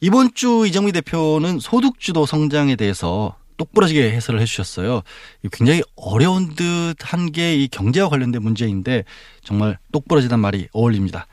[0.00, 5.02] 이번 주 이정미 대표는 소득주도 성장에 대해서 똑부러지게 해설을 해주셨어요.
[5.44, 9.04] 이 굉장히 어려운 듯한 게 이 경제와 관련된 문제인데
[9.42, 11.26] 정말 똑부러지단 말이 어울립니다.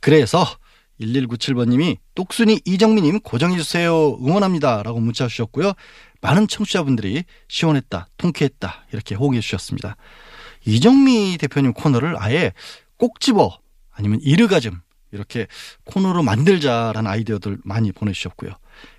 [0.00, 0.44] 그래서
[1.00, 5.74] 1197번님이 똑순이 이정미님 고정해주세요 응원합니다 라고 문자 주셨고요.
[6.20, 9.96] 많은 청취자분들이 시원했다 통쾌했다 이렇게 호응해 주셨습니다.
[10.64, 12.52] 이정미 대표님 코너를 아예
[12.96, 13.58] 꼭 집어
[13.90, 14.80] 아니면 이르가즘
[15.12, 15.46] 이렇게
[15.84, 18.52] 코너로 만들자라는 아이디어들 많이 보내주셨고요.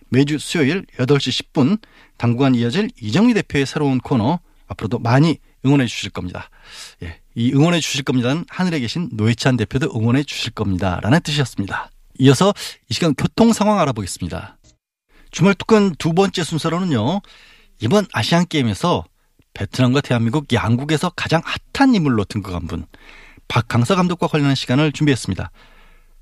[0.09, 1.79] 매주 수요일 8시 10분
[2.17, 6.49] 당분간 이어질 이정미 대표의 새로운 코너 앞으로도 많이 응원해 주실 겁니다.
[7.03, 11.91] 예, 이 응원해 주실 겁니다는 하늘에 계신 노회찬 대표도 응원해 주실 겁니다라는 뜻이었습니다.
[12.19, 12.53] 이어서
[12.89, 14.57] 이 시간 교통 상황 알아보겠습니다.
[15.31, 17.21] 주말 특근 두 번째 순서로는요.
[17.81, 19.05] 이번 아시안 게임에서
[19.53, 21.41] 베트남과 대한민국 양국에서 가장
[21.73, 22.85] 핫한 인물로 등극한 분
[23.47, 25.51] 박항서 감독과 관련한 시간을 준비했습니다.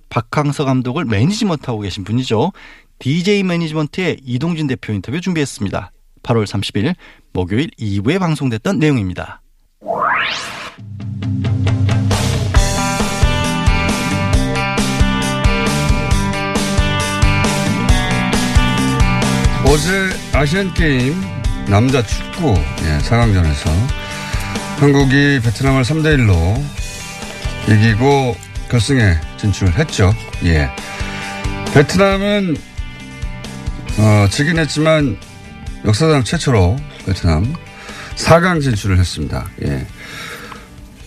[0.09, 2.51] 박항서 감독을 매니지먼트하고 계신 분이죠.
[2.99, 5.91] DJ 매니지먼트의 이동진 대표 인터뷰 준비했습니다.
[6.23, 6.95] 8월 30일
[7.33, 9.41] 목요일 2부에 방송됐던 내용입니다.
[19.69, 21.21] 어제 아시안게임
[21.69, 23.69] 남자 축구 예, 4강전에서
[24.79, 26.63] 한국이 베트남을 3대1로
[27.67, 28.37] 이기고
[28.69, 30.13] 결승에 진출했죠.
[30.45, 30.69] 예.
[31.73, 32.55] 베트남은
[33.99, 35.17] 어, 지긴 했지만
[35.83, 37.53] 역사상 최초로 베트남
[38.15, 39.49] 4강 진출을 했습니다.
[39.63, 39.85] 예.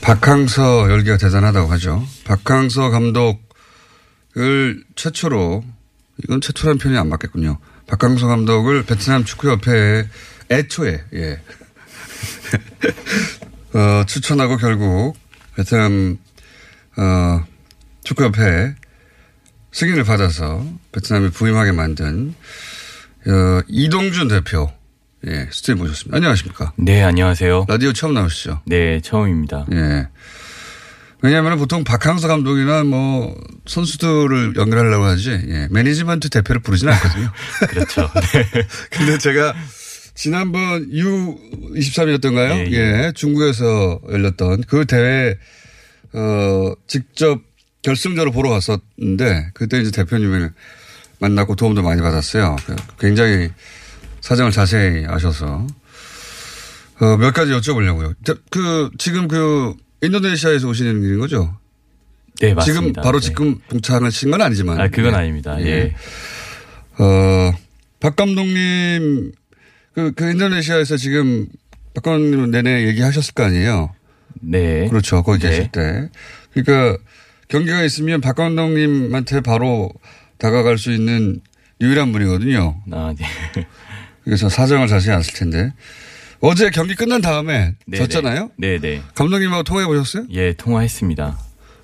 [0.02, 2.04] 박항서 열기가 대단하다고 하죠.
[2.24, 5.64] 박항서 감독을 최초로
[6.24, 7.58] 이건 최초라는 표현이 안 맞겠군요.
[7.90, 10.06] 박항서 감독을 베트남 축구협회에
[10.50, 11.40] 애초에 예.
[13.74, 15.16] 어, 추천하고 결국
[15.56, 16.16] 베트남
[16.96, 17.44] 어,
[18.04, 18.76] 축구협회
[19.72, 22.34] 승인을 받아서 베트남에 부임하게 만든
[23.26, 24.70] 어, 이동준 대표
[25.26, 26.16] 예, 스튜디오 모셨습니다.
[26.16, 26.72] 안녕하십니까?
[26.76, 27.66] 네, 안녕하세요.
[27.68, 28.62] 라디오 처음 나오시죠?
[28.66, 29.66] 네, 처음입니다.
[29.72, 30.08] 예.
[31.22, 37.30] 왜냐하면 보통 박항서 감독이나 뭐 선수들을 연결하려고 하지 예, 매니지먼트 대표를 부르지는 않거든요.
[37.68, 38.10] 그렇죠.
[38.32, 38.66] 네.
[38.90, 39.54] 근데 제가
[40.14, 42.50] 지난번 U23이었던가요?
[42.50, 43.12] 예, 예, 예.
[43.14, 45.36] 중국에서 열렸던 그 대회
[46.12, 47.40] 어 직접
[47.82, 50.52] 결승전을 보러 갔었는데 그때 이제 대표님을
[51.18, 52.56] 만났고 도움도 많이 받았어요.
[52.66, 53.50] 그 굉장히
[54.20, 55.66] 사정을 자세히 아셔서
[57.00, 58.14] 어, 몇 가지 여쭤보려고요.
[58.24, 61.56] 저, 그 지금 그 인도네시아에서 오시는 길인 거죠?
[62.40, 62.64] 네, 맞습니다.
[62.64, 63.26] 지금 바로 네.
[63.26, 64.80] 지금 동창하신 건 아니지만.
[64.80, 65.16] 아, 그건 예.
[65.16, 65.60] 아닙니다.
[65.60, 65.66] 예.
[65.66, 65.94] 예.
[67.02, 67.52] 어,
[68.00, 69.32] 박 감독님,
[69.94, 71.46] 그, 그 인도네시아에서 지금
[71.94, 73.94] 박 감독님 내내 얘기하셨을 거 아니에요?
[74.40, 74.88] 네.
[74.88, 75.22] 그렇죠.
[75.22, 75.48] 거기 네.
[75.48, 76.08] 계실 때.
[76.52, 76.98] 그러니까
[77.48, 79.90] 경기가 있으면 박 감독님한테 바로
[80.38, 81.40] 다가갈 수 있는
[81.80, 82.82] 유일한 분이거든요.
[82.92, 83.66] 아, 네.
[84.24, 85.72] 그래서 사정을 자세히 아실 텐데.
[86.40, 88.50] 어제 경기 끝난 다음에 네, 졌잖아요?
[88.56, 89.02] 네, 네.
[89.14, 90.24] 감독님하고 통화해 보셨어요?
[90.30, 91.38] 예, 통화했습니다.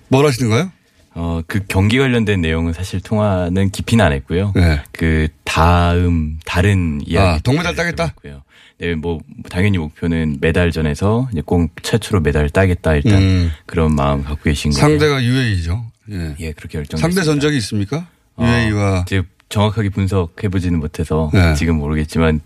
[0.08, 0.72] 뭘 하시는가요?
[1.14, 4.52] 어, 그 경기 관련된 내용은 사실 통화는 깊이는 안 했고요.
[4.54, 4.82] 네.
[4.92, 7.26] 그 다음 다른 이야기.
[7.26, 8.14] 아, 동메달 따겠다?
[8.20, 8.42] 고요
[8.78, 13.52] 네, 뭐 당연히 목표는 메달 전에서 이제 꼭 최초로 메달을 따겠다 일단 음.
[13.64, 14.80] 그런 마음 갖고 계신 거예요.
[14.80, 15.86] 상대가 UAE죠.
[16.12, 16.36] 예.
[16.40, 17.00] 예, 그렇게 결정.
[17.00, 18.06] 상대 전적이 있습니까?
[18.36, 21.54] 어, UAE와 이제 정확하게 분석해 보지는 못해서 네.
[21.54, 22.40] 지금 모르겠지만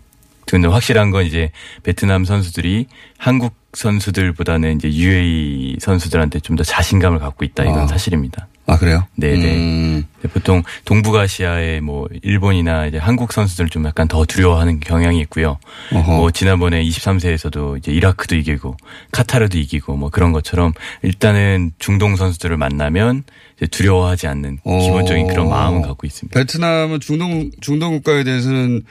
[0.45, 1.51] 근데 확실한 건 이제
[1.83, 7.87] 베트남 선수들이 한국 선수들보다는 이제 UAE 선수들한테 좀 더 자신감을 갖고 있다 이건 아.
[7.87, 8.47] 사실입니다.
[8.67, 9.05] 아, 그래요?
[9.15, 9.55] 네네.
[9.55, 10.05] 음.
[10.33, 15.57] 보통 동북아시아의 뭐 일본이나 이제 한국 선수들 좀 약간 더 두려워하는 경향이 있고요.
[15.91, 16.15] 어허.
[16.17, 18.77] 뭐 지난번에 23세에서도 이제 이라크도 이기고
[19.11, 23.23] 카타르도 이기고 뭐 그런 것처럼 일단은 중동 선수들을 만나면
[23.57, 24.79] 이제 두려워하지 않는 오.
[24.79, 26.39] 기본적인 그런 마음을 갖고 있습니다.
[26.39, 28.83] 베트남은 중동, 중동 국가에 대해서는,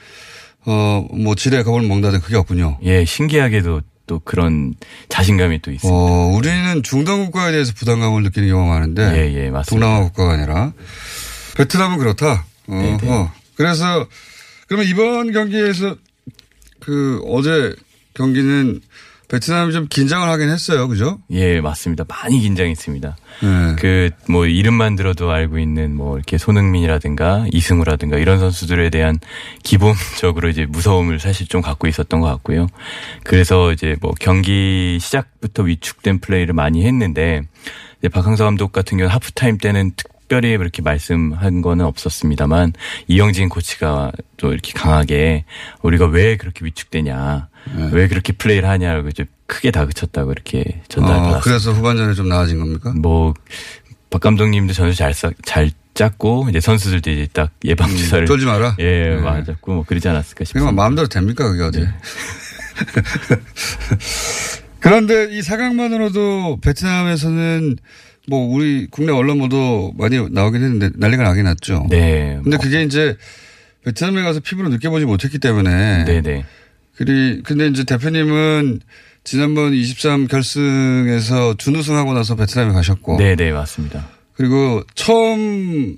[0.65, 2.77] 어, 뭐, 지뢰 겁을 먹는다든 그게 없군요.
[2.83, 4.73] 예, 신기하게도 또 그런
[5.09, 5.97] 자신감이 또 있습니다.
[5.97, 9.03] 어, 우리는 중동 국가에 대해서 부담감을 느끼는 경우가 많은데.
[9.15, 9.85] 예, 예, 맞습니다.
[9.87, 10.73] 동남아 국가가 아니라.
[11.55, 12.45] 베트남은 그렇다.
[12.67, 13.09] 어, 네, 네.
[13.09, 13.31] 어.
[13.55, 14.07] 그래서
[14.67, 15.95] 그러면 이번 경기에서
[16.79, 17.75] 그 어제
[18.13, 18.81] 경기는
[19.31, 20.89] 베트남이 좀 긴장을 하긴 했어요.
[20.89, 21.17] 그죠?
[21.31, 22.03] 예, 맞습니다.
[22.07, 23.15] 많이 긴장했습니다.
[23.41, 24.09] 네.
[24.27, 29.19] 그뭐 이름만 들어도 알고 있는 뭐 이렇게 손흥민이라든가 이승우라든가 이런 선수들에 대한
[29.63, 32.67] 기본적으로 이제 무서움을 사실 좀 갖고 있었던 것 같고요.
[33.23, 37.41] 그래서 이제 뭐 경기 시작부터 위축된 플레이를 많이 했는데
[38.11, 42.71] 박항서 감독 같은 경우는 하프타임 때는 특 별히 그렇게 말씀한 거는 없었습니다만
[43.09, 45.43] 이영진 코치가 또 이렇게 강하게
[45.81, 47.49] 우리가 왜 그렇게 위축되냐,
[47.91, 50.63] 왜 그렇게 플레이를 하냐고 이제 크게 다그쳤다고 이렇게
[50.95, 51.39] 어, 받았습니다.
[51.41, 52.93] 그래서 후반전에 좀 나아진 겁니까?
[52.95, 53.33] 뭐,
[54.09, 58.25] 박 감독님도 전술 잘, 짜- 잘 짰고, 이제 선수들도 이제 딱 예방 주사를.
[58.25, 58.77] 쫄지 마라.
[58.79, 59.15] 예, 네.
[59.17, 60.71] 맞았고, 뭐 그러지 않았을까 그러니까 싶습니다.
[60.71, 61.85] 마음대로 됩니까 그게 어디?
[64.79, 67.75] 그런데 이 사강만으로도 베트남에서는
[68.27, 71.87] 뭐 우리 국내 언론 보도 많이 나오긴 했는데 난리가 나긴 났죠.
[71.89, 72.39] 네.
[72.43, 73.17] 근데 그게 이제
[73.83, 76.05] 베트남에 가서 피부로 느껴보지 못했기 때문에.
[76.05, 76.45] 네네.
[76.95, 78.79] 그리 근데 이제 대표님은
[79.23, 83.17] 지난번 23 결승에서 준우승하고 나서 베트남에 가셨고.
[83.17, 84.07] 네네, 맞습니다.
[84.33, 85.97] 그리고 처음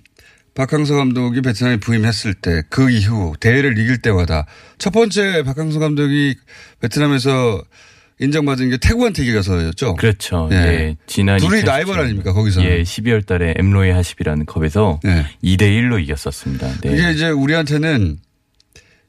[0.56, 4.46] 박항서 감독이 베트남에 부임했을 때 그 이후 대회를 이길 때마다
[4.78, 6.36] 첫 번째 박항서 감독이
[6.80, 7.64] 베트남에서
[8.20, 9.96] 인정받은 게 태국한테 이겨서였죠.
[9.96, 10.48] 그렇죠.
[10.52, 10.56] 예.
[10.56, 10.98] 예.
[11.08, 12.70] 지난 둘이 2017 라이벌 아닙니까, 거기서는?
[12.70, 15.26] 예, 12월 달에 엠로이 하십이라는 컵에서 네.
[15.44, 16.82] 2대 1로 이겼었습니다.
[16.82, 16.94] 네.
[16.94, 18.18] 이게 이제 우리한테는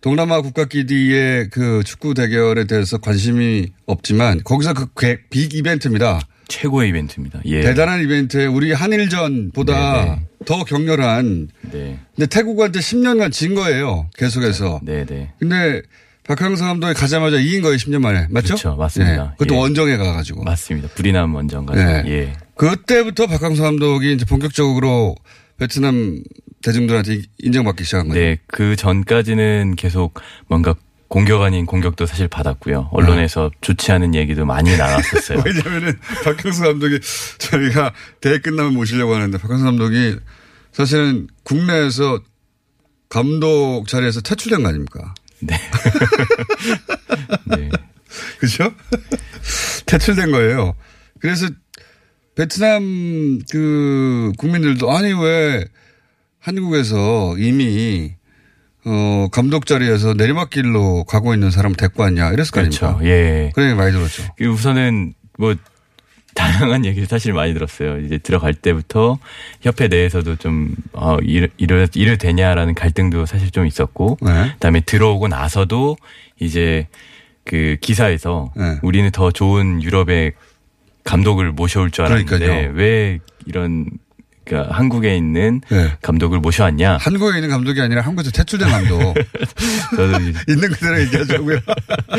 [0.01, 6.21] 동남아 국가끼리의 그 축구 대결에 대해서 관심이 없지만 거기서 그 빅 이벤트입니다.
[6.49, 7.41] 최고의 이벤트입니다.
[7.47, 7.63] 예.
[7.63, 10.21] 대단한 이벤트에 우리 한일전보다 네네.
[10.45, 11.99] 더 격렬한 네.
[12.15, 14.11] 근데 태국한테 10년간 진 거예요.
[14.19, 14.81] 계속해서.
[14.85, 15.33] 네네.
[15.39, 15.81] 근데
[16.27, 17.77] 박항서 감독이 가자마자 이긴 거예요.
[17.77, 18.27] 10년 만에.
[18.31, 18.49] 맞죠?
[18.55, 18.77] 그렇죠.
[18.77, 19.25] 맞습니다.
[19.25, 19.31] 예.
[19.39, 19.59] 그것도 예.
[19.59, 20.43] 원정에 가가지고.
[20.45, 20.89] 맞습니다.
[20.95, 21.81] 불이남 원정 가서.
[21.81, 22.03] 예.
[22.07, 22.33] 예.
[22.57, 25.15] 그때부터 박항서 감독이 이제 본격적으로
[25.59, 26.23] 베트남
[26.63, 28.19] 대중들한테 인정받기 시작한 거죠.
[28.21, 30.75] 네, 그 전까지는 계속 뭔가
[31.09, 32.89] 공격 아닌 공격도 사실 받았고요.
[32.91, 35.43] 언론에서 좋지 않은 얘기도 많이 나왔었어요.
[35.45, 36.99] 왜냐면은 박항서 감독이
[37.39, 40.17] 저희가 대회 끝나면 모시려고 하는데 박항서 감독이
[40.73, 42.21] 사실은 국내에서
[43.11, 45.15] 감독 자리에서 퇴출된 거 아닙니까?
[45.47, 45.57] 네.
[47.57, 47.71] 네.
[48.39, 48.73] 그죠?
[49.87, 50.75] 퇴출된 거예요.
[51.21, 51.49] 그래서
[52.35, 55.65] 베트남 그 국민들도 아니 왜
[56.41, 58.15] 한국에서 이미
[58.85, 62.87] 어 감독 자리에서 내리막길로 가고 있는 사람을 데리고 왔냐 이랬을 거 그렇죠.
[62.87, 63.11] 아닙니까?
[63.11, 63.51] 예.
[63.55, 64.25] 그런 얘기 많이 들었죠.
[64.37, 65.55] 그 우선은 뭐
[66.35, 67.99] 다양한 얘기를 사실 많이 들었어요.
[68.01, 69.19] 이제 들어갈 때부터
[69.61, 74.51] 협회 내에서도 좀 어, 이래, 이래, 이래 되냐라는 갈등도 사실 좀 있었고, 네.
[74.53, 75.97] 그 다음에 들어오고 나서도
[76.41, 76.89] 이제
[77.45, 78.79] 그 기사에서 네.
[78.83, 80.33] 우리는 더 좋은 유럽의
[81.05, 82.73] 감독을 모셔올 줄 알았는데 그러니까요.
[82.75, 83.87] 왜 이런
[84.45, 85.93] 그러니까 한국에 있는 네.
[86.03, 86.99] 감독을 모셔왔냐?
[87.01, 89.15] 한국에 있는 감독이 아니라 한국에서 퇴출된 감독.
[89.95, 91.59] 이제 있는 그대로 얘기하자고요.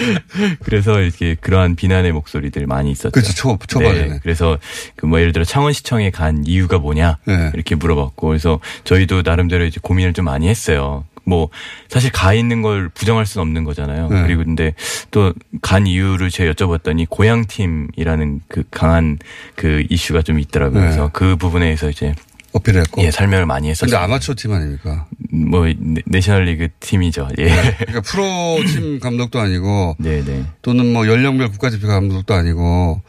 [0.63, 3.11] 그래서 이렇게 그러한 비난의 목소리들 많이 있었죠.
[3.11, 3.33] 그렇죠.
[3.33, 4.09] 초, 초반에는.
[4.09, 4.57] 네, 그래서
[4.95, 7.51] 그 뭐 예를 들어 창원시청에 간 이유가 뭐냐 네.
[7.53, 11.05] 이렇게 물어봤고 그래서 저희도 나름대로 이제 고민을 좀 많이 했어요.
[11.25, 11.49] 뭐
[11.89, 14.09] 사실 가 있는 걸 부정할 수는 없는 거잖아요.
[14.09, 14.23] 네.
[14.23, 14.73] 그리고 근데
[15.11, 19.17] 또 간 이유를 제가 여쭤봤더니 고향 팀이라는 그 강한
[19.55, 20.79] 그 이슈가 좀 있더라고요.
[20.79, 20.85] 네.
[20.87, 22.13] 그래서 그 부분에서 이제
[22.53, 23.01] 어필했고.
[23.03, 23.97] 예 설명을 많이 근데 했었죠.
[23.97, 25.07] 아마추어 팀 아닙니까?
[25.31, 27.27] 뭐 네- 내셔널리그 팀이죠.
[27.39, 27.47] 예.
[27.79, 30.45] 그러니까 프로 팀 감독도 아니고 네, 네.
[30.61, 33.01] 또는 뭐 연령별 국가대표 감독도 아니고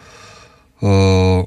[0.83, 1.45] 어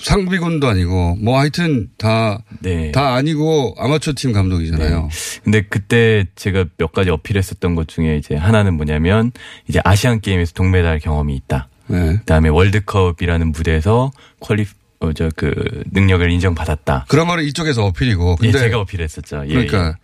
[0.00, 2.92] 상비군도 아니고 뭐 하여튼 다다 네.
[2.94, 5.08] 아니고 아마추어 팀 감독이잖아요.
[5.44, 9.32] 근데 그때 제가 몇 가지 어필했었던 것 중에 이제 하나는 뭐냐면
[9.68, 11.68] 이제 아시안 게임에서 동메달 경험이 있다.
[11.88, 12.16] 네.
[12.18, 14.66] 그다음에 월드컵이라는 무대에서 퀄리
[15.00, 17.06] 어 저 그 능력을 인정받았다.
[17.08, 19.44] 그런 거는 이쪽에서 어필이고 예, 근데 제가 어필했었죠.
[19.48, 19.96] 예, 그러니까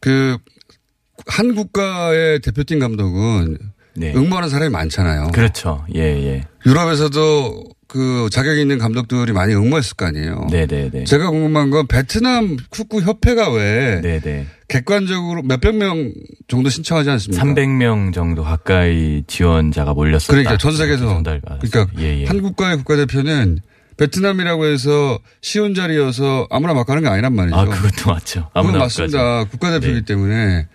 [0.00, 3.58] 그한 국가의 대표팀 감독은
[3.96, 4.14] 네.
[4.14, 5.32] 응모하는 사람이 많잖아요.
[5.32, 5.84] 그렇죠.
[5.94, 6.44] 예, 예.
[6.64, 10.46] 유럽에서도 그 자격 있는 감독들이 많이 응모했을 거 아니에요.
[10.50, 11.04] 네, 네, 네.
[11.04, 14.46] 제가 궁금한 건 베트남 축구 협회가 왜 네, 네.
[14.68, 16.12] 객관적으로 몇백 명
[16.48, 17.42] 정도 신청하지 않습니까?
[17.42, 20.32] 300명 정도 가까이 지원자가 몰렸었다.
[20.34, 21.22] 그러니까 전 세계에서.
[21.22, 22.26] 그러니까 예, 예.
[22.26, 23.60] 한 국가의 국가대표는
[23.96, 27.56] 베트남이라고 해서 쉬운 자리여서 아무나 막 가는 게 아니란 말이죠.
[27.56, 28.50] 아, 그것도 맞죠.
[28.52, 29.44] 아무나 맞습니다.
[29.44, 30.04] 국가대표이기 네.
[30.04, 30.68] 때문에.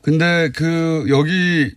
[0.00, 1.70] 근데 그 여기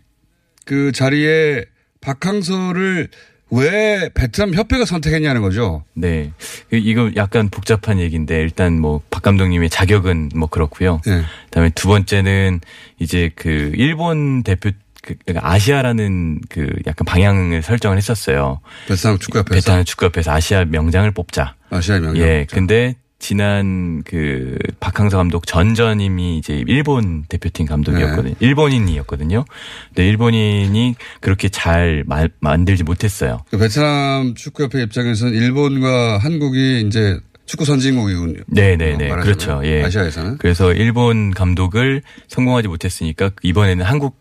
[0.65, 1.65] 그 자리에
[1.99, 3.09] 박항서를
[3.51, 5.84] 왜 베트남 협회가 선택했냐는 거죠.
[5.93, 6.31] 네.
[6.69, 10.99] 그 이거 약간 복잡한 얘기인데 일단 뭐 박 감독님의 자격은 뭐 그렇고요.
[11.05, 11.21] 네.
[11.45, 12.60] 그다음에 두 번째는
[12.99, 18.60] 이제 그 일본 대표 그 그러니까 아시아라는 그 약간 방향을 설정을 했었어요.
[18.88, 21.55] 베트남 축구협회에서 베트남 축구협회에서 아시아 명장을 뽑자.
[21.69, 22.27] 아시아 명령.
[22.27, 22.45] 예.
[22.51, 28.36] 근데 지난 그 박항서 감독 전전임이 이제 일본 대표팀 감독이었거든요.
[28.39, 29.45] 일본인이었거든요.
[29.88, 33.39] 근데 일본인이 그렇게 잘 마- 만들지 못했어요.
[33.49, 38.41] 그 베트남 축구협회 입장에서는 일본과 한국이 이제 축구 선진국이군요.
[38.47, 39.08] 네네네.
[39.10, 39.23] 말하자면.
[39.23, 39.62] 그렇죠.
[39.65, 39.84] 예.
[39.84, 40.38] 아시아에서는.
[40.39, 44.19] 그래서 일본 감독을 성공하지 못했으니까 이번에는 한국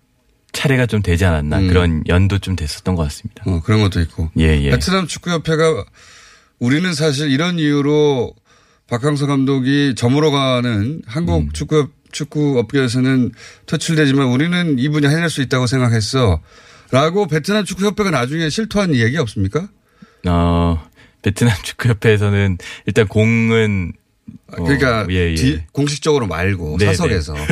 [0.53, 1.69] 차례가 좀 되지 않았나 음.
[1.69, 3.43] 그런 연도 좀 됐었던 것 같습니다.
[3.47, 4.31] 어, 그런 것도 있고.
[4.39, 4.71] 예, 예.
[4.71, 5.85] 베트남 축구협회가
[6.61, 8.33] 우리는 사실 이런 이유로
[8.89, 11.49] 박항서 감독이 저물어 가는 한국 음.
[11.53, 13.33] 축구 축구 업계에서는
[13.67, 16.41] 퇴출되지만 우리는 이 분야 해낼 수 있다고 생각했어.
[16.93, 19.69] 라고 베트남 축구협회가 나중에 실토한 얘기 없습니까?
[20.29, 20.87] 어,
[21.23, 23.93] 베트남 축구협회에서는 일단 공은
[24.53, 25.35] 어, 그러니까 예, 예.
[25.35, 27.35] 뒤- 공식적으로 말고 네, 사석에서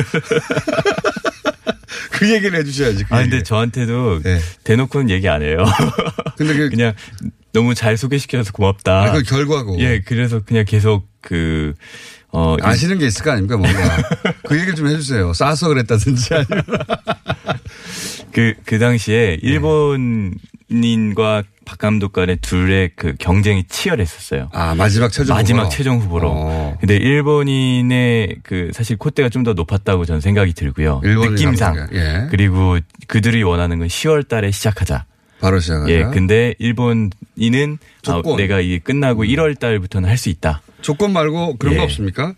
[2.11, 3.03] 그 얘기를 해주셔야지.
[3.05, 3.43] 그아 근데 얘기를.
[3.43, 4.39] 저한테도 네.
[4.63, 5.57] 대놓고는 얘기 안 해요.
[6.37, 6.93] 근데 그, 그냥
[7.53, 9.03] 너무 잘 소개시켜줘서 고맙다.
[9.03, 11.73] 아, 그 결과고 예, 그래서 그냥 계속 그
[12.31, 13.79] 어, 아시는 게 있을 거 아닙니까 뭔가
[14.43, 15.33] 그 얘기 좀 해주세요.
[15.33, 16.63] 싸서 그랬다든지 아니면
[18.33, 19.43] 그, 그 당시에 네.
[19.43, 24.49] 일본인과 박 감독 간의 둘의 그 경쟁이 치열했었어요.
[24.51, 25.75] 아 마지막 최종 마지막 후보로.
[25.77, 26.31] 최종 후보로.
[26.33, 26.77] 어.
[26.79, 31.01] 근데 일본인의 그 사실 콧대가 좀 더 높았다고 저는 생각이 들고요.
[31.03, 31.89] 느낌상.
[31.93, 32.27] 예.
[32.31, 35.05] 그리고 그들이 원하는 건 10월 달에 시작하자.
[35.43, 35.91] 바로 시작하자.
[35.91, 36.05] 예.
[36.13, 38.35] 근데 일본인은 아, 조건.
[38.35, 38.37] 음.
[38.37, 40.61] 내가 이게 끝나고 1월 달부터는 할 수 있다.
[40.81, 41.77] 조건 말고 그런 예.
[41.79, 42.33] 거 없습니까?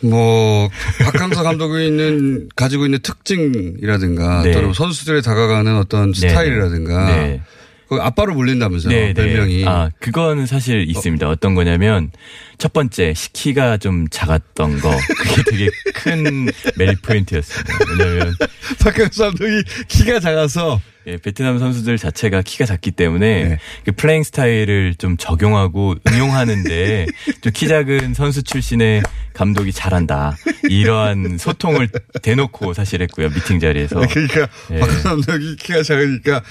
[0.00, 0.68] 뭐
[1.00, 4.52] 박항서 감독이 있는 가지고 있는 특징이라든가 네.
[4.52, 6.28] 또는 선수들에 다가가는 어떤 네.
[6.28, 7.40] 스타일이라든가 네.
[7.88, 9.14] 그 아빠로 불린다면서요 네, 네.
[9.14, 11.28] 별명이 아, 그거는 사실 있습니다.
[11.28, 11.34] 어.
[11.36, 12.12] 떤 거냐면
[12.58, 14.90] 첫 번째 키가 좀 작았던 거.
[15.18, 16.46] 그게 되게 큰
[16.78, 17.74] 메리 포인트였습니다.
[17.98, 18.34] 왜냐면
[18.80, 23.58] 박항서 감독이 키가 작아서 예, 베트남 선수들 자체가 키가 작기 때문에 네.
[23.84, 27.06] 그 playing 스타일을 좀 적용하고 응용하는데
[27.42, 30.36] 좀 키 작은 선수 출신의 감독이 잘한다.
[30.68, 31.88] 이러한 소통을
[32.22, 33.28] 대놓고 사실 했고요.
[33.30, 34.00] 미팅 자리에서.
[34.08, 34.78] 그러니까 예.
[34.80, 36.42] 박항서 감독이 키가 작으니까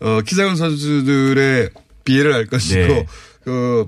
[0.00, 1.70] 어, 키 작은 선수들의
[2.04, 3.06] 비애를 알 것이고 네.
[3.44, 3.86] 그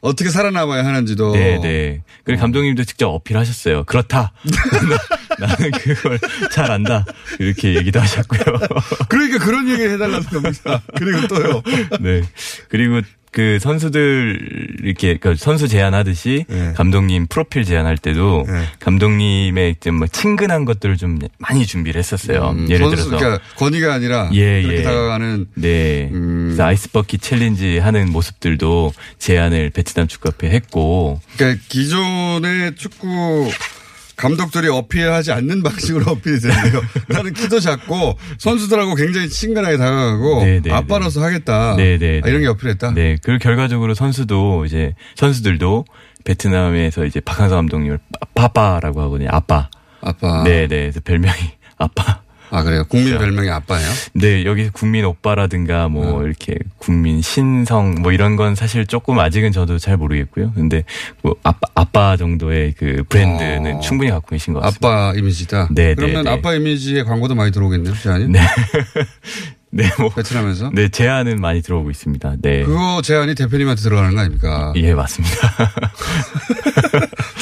[0.00, 2.02] 어떻게 살아남아야 하는지도 네, 네.
[2.24, 3.84] 그리고 감독님도 직접 어필하셨어요.
[3.84, 4.32] 그렇다.
[5.38, 6.18] 나, 나는 그걸
[6.50, 7.04] 잘 안다.
[7.38, 8.40] 이렇게 얘기도 하셨고요.
[9.08, 10.82] 그러니까 그런 얘기를 해달라는 겁니다.
[10.96, 11.62] 그리고 또요.
[12.00, 12.22] 네.
[12.68, 13.00] 그리고
[13.36, 16.72] 그 선수들 이렇게 그 선수 제안하듯이 네.
[16.74, 18.64] 감독님 프로필 제안할 때도 네.
[18.78, 22.54] 감독님의 좀뭐 친근한 것들을 좀 많이 준비를 했었어요.
[22.56, 24.82] 음, 예를 선수, 들어서 그러니까 권위가 아니라 예, 그렇게 예.
[24.82, 26.08] 다가가는 네.
[26.14, 26.44] 음.
[26.46, 33.50] 그래서 아이스버킷 챌린지 하는 모습들도 제안을 베트남 축구협회 했고 그러니까 기존의 축구
[34.16, 36.82] 감독들이 어필하지 않는 방식으로 어필이 되는데요.
[37.08, 41.76] 나는 키도 작고 선수들하고 굉장히 친근하게 다가가고 네, 네, 아빠로서 하겠다.
[41.76, 42.94] 네, 네, 아, 이런 게 어필했다.
[42.94, 43.16] 네.
[43.22, 45.84] 그 결과적으로 선수도 이제 선수들도
[46.24, 47.98] 베트남에서 이제 박항서 감독님을
[48.34, 49.28] 빠- 빠빠라고 하거든요.
[49.30, 49.68] 아빠.
[50.00, 50.42] 아빠.
[50.44, 50.80] 네, 네.
[50.82, 51.38] 그래서 별명이
[51.78, 52.22] 아빠.
[52.50, 52.84] 아 그래요.
[52.88, 53.24] 국민 그렇죠.
[53.24, 53.88] 별명이 아빠예요.
[54.14, 56.26] 네, 여기서 국민 오빠라든가 뭐 음.
[56.26, 60.52] 이렇게 국민 신성 뭐 이런 건 사실 조금 아직은 저도 잘 모르겠고요.
[60.54, 60.84] 근데
[61.22, 63.80] 뭐 아빠 아빠 정도의 그 브랜드는 어.
[63.80, 64.88] 충분히 갖고 계신 것 같습니다.
[64.88, 65.68] 아빠 이미지다.
[65.72, 66.36] 네, 그러면 네, 네.
[66.36, 67.94] 아빠 이미지의 광고도 많이 들어오겠네요.
[67.94, 68.28] 제안이.
[68.28, 68.40] 네.
[69.70, 70.70] 네, 뭐 베트남에서.
[70.72, 72.36] 네, 제안은 많이 들어오고 있습니다.
[72.40, 72.62] 네.
[72.62, 74.72] 그거 제안이 대표님한테 들어가는 거 아닙니까?
[74.76, 75.36] 예, 맞습니다.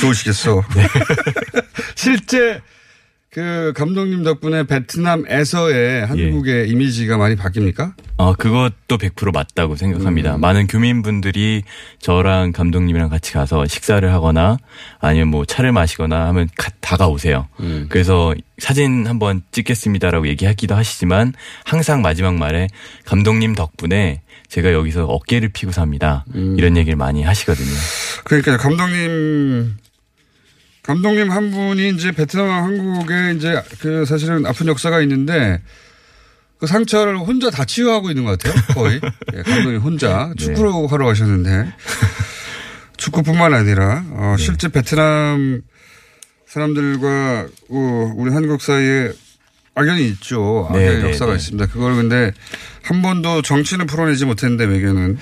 [0.01, 0.63] 좋으시겠어.
[0.75, 0.87] 네.
[1.95, 2.61] 실제
[3.35, 6.71] 그 감독님 덕분에 베트남에서의 한국의 예.
[6.71, 7.95] 이미지가 많이 바뀝니까?
[8.17, 10.37] 어, 그것도 100% 맞다고 생각합니다.
[10.37, 10.41] 음.
[10.41, 11.65] 많은 교민분들이
[11.99, 14.57] 저랑 감독님이랑 같이 가서 식사를 하거나
[15.01, 17.49] 아니면 뭐 차를 마시거나 하면 가- 다가오세요.
[17.59, 17.87] 음.
[17.89, 21.33] 그래서 사진 한번 찍겠습니다라고 얘기하기도 하시지만
[21.65, 22.69] 항상 마지막 말에
[23.05, 26.25] 감독님 덕분에 제가 여기서 어깨를 피고 삽니다.
[26.37, 26.55] 음.
[26.57, 27.67] 이런 얘기를 많이 하시거든요.
[28.23, 29.75] 그러니까 감독님
[30.85, 35.63] 감독님 한 분이 이제 베트남 한국에 이제 그 사실은 아픈 역사가 있는데
[36.59, 38.63] 그 상처를 혼자 다 치유하고 있는 것 같아요.
[38.75, 39.01] 거의
[39.35, 40.45] 예, 감독님 혼자 네.
[40.45, 41.73] 축구로 하러 가셨는데
[42.99, 45.63] 축구뿐만 아니라 어, 실제 베트남
[46.47, 49.11] 사람들과 어, 우리 한국 사이에
[49.75, 50.69] 악연이 있죠.
[50.71, 51.37] 악연의 네, 네, 역사가 네.
[51.37, 51.67] 있습니다.
[51.67, 52.33] 그걸 근데
[52.83, 55.19] 한 번도 정치는 풀어내지 못했는데 외교는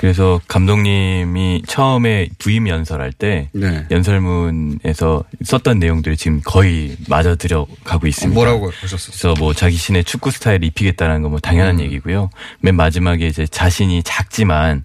[0.00, 3.86] 그래서 감독님이 처음에 부임 연설할 때 네.
[3.90, 8.34] 연설문에서 썼던 내용들이 지금 거의 맞아 들어가고 있습니다.
[8.34, 9.34] 뭐라고 하셨었어요?
[9.34, 11.80] 그래서 뭐 자기 신의 축구 스타일을 입히겠다는 건 뭐 당연한 음.
[11.82, 12.30] 얘기고요.
[12.60, 14.82] 맨 마지막에 이제 자신이 작지만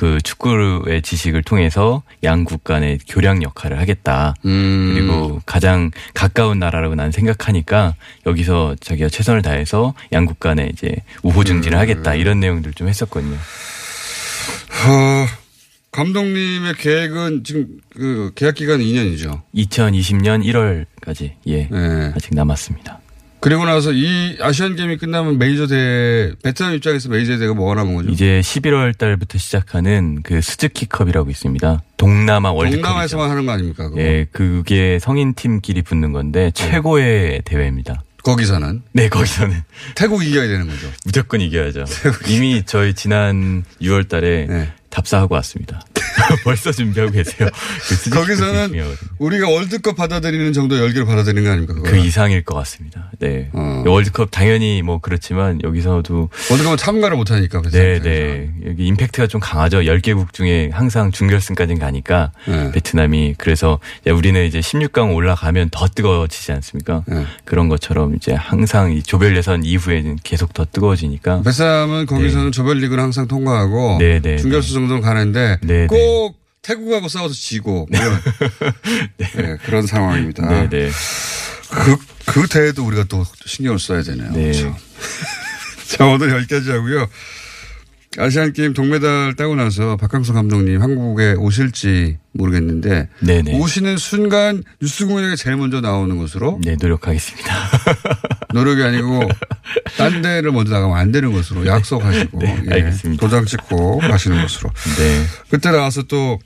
[0.00, 4.34] 그 축구의 지식을 통해서 양국 간의 교량 역할을 하겠다.
[4.46, 4.94] 음.
[4.94, 11.76] 그리고 가장 가까운 나라라고 난 생각하니까 여기서 자기가 최선을 다해서 양국 간에 이제 우호 증진을
[11.76, 11.78] 음.
[11.78, 13.34] 하겠다 이런 내용들 좀 했었거든요.
[13.34, 15.26] 어,
[15.92, 19.42] 감독님의 계획은 지금 그 계약 기간은 2년이죠.
[19.54, 22.12] 2020년 1월까지 예 네.
[22.16, 23.00] 아직 남았습니다.
[23.40, 28.10] 그리고 나서 이 아시안 게임이 끝나면 메이저 대회 베트남 입장에서 메이저 대회가 뭐가 남은 거죠?
[28.10, 31.82] 이제 11월 달부터 시작하는 그 스즈키컵이라고 있습니다.
[31.96, 32.82] 동남아 월드컵.
[32.82, 33.88] 동남아에서만 하는 거 아닙니까?
[33.88, 34.00] 그거?
[34.00, 38.02] 예, 그게 성인 팀끼리 붙는 건데 최고의 대회입니다.
[38.22, 39.56] 거기서는 네, 거기서는
[39.94, 40.88] 태국 이겨야 되는 거죠.
[41.06, 41.84] 무조건 이겨야죠.
[42.28, 44.72] 이미 저희 지난 6월 달에 네.
[44.90, 45.80] 답사하고 왔습니다.
[46.44, 47.48] 벌써 준비하고 계세요.
[47.88, 48.72] 그 거기서는.
[49.18, 51.74] 우리가 월드컵 받아들이는 정도 열기를 받아들이는 거 아닙니까?
[51.74, 52.04] 그 그거는?
[52.04, 53.10] 이상일 것 같습니다.
[53.18, 53.48] 네.
[53.52, 53.84] 어.
[53.86, 57.60] 월드컵 당연히 뭐 그렇지만 여기서도 월드컵은 참가를 못 하니까.
[57.62, 58.20] 베트남 네, 입장에서.
[58.20, 58.50] 네.
[58.66, 59.80] 여기 임팩트가 좀 강하죠.
[59.80, 62.70] 10개국 중에 항상 준결승까지는 가니까 네.
[62.72, 67.04] 베트남이 그래서 이제 우리는 이제 16강 올라가면 더 뜨거워지지 않습니까?
[67.06, 67.24] 네.
[67.44, 73.02] 그런 것처럼 이제 항상 이 조별 예선 이후에는 계속 더 뜨거워지니까 베트남은 거기서는 조별 리그를
[73.02, 78.20] 항상 통과하고 네, 네, 중결승 정도는 가는데 네, 꼭 태국하고 싸워서 지고 뭐 이런
[79.16, 80.46] 네, 그런 상황입니다.
[80.46, 80.90] 네, 네.
[81.70, 84.30] 그, 그 대회도 우리가 또 신경을 써야 되네요.
[84.32, 84.52] 네.
[84.52, 84.76] 그렇죠.
[85.86, 87.08] 자, 오늘 여기까지 하고요.
[88.18, 93.56] 아시안 게임 동메달 따고 나서 박항서 감독님 한국에 오실지 모르겠는데 네, 네.
[93.56, 97.54] 오시는 순간 뉴스공연에 제일 먼저 나오는 것으로 네, 노력하겠습니다.
[98.52, 99.28] 노력이 아니고
[99.96, 103.16] 딴 데를 먼저 나가면 안 되는 것으로 약속하시고 네, 예.
[103.16, 105.24] 도장 찍고 가시는 것으로 네.
[105.48, 106.40] 그때 나와서 또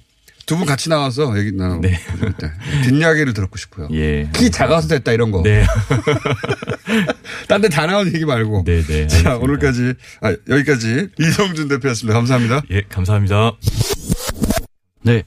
[0.47, 1.99] 두 분 같이 나와서 얘기 나누고 네.
[2.21, 2.51] 그때
[2.85, 3.89] 뒷이야기를 듣고 싶어요.
[3.93, 4.29] 예.
[4.35, 5.43] 키 작아서 됐다 이런 거.
[5.43, 5.65] 네.
[7.49, 8.65] 딴 데 다 나온 얘기 말고.
[8.65, 9.07] 네, 네.
[9.07, 9.37] 자, 알겠습니다.
[9.39, 12.15] 오늘까지, 아, 여기까지 이성준 대표였습니다.
[12.19, 12.63] 감사합니다.
[12.71, 13.53] 예, 감사합니다.
[15.03, 15.23] 네.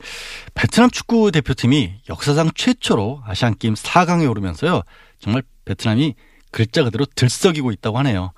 [0.53, 4.81] 베트남 축구 대표팀이 역사상 최초로 아시안 게임 4강에 오르면서요.
[5.19, 6.15] 정말 베트남이
[6.51, 8.33] 글자 그대로 들썩이고 있다고 하네요.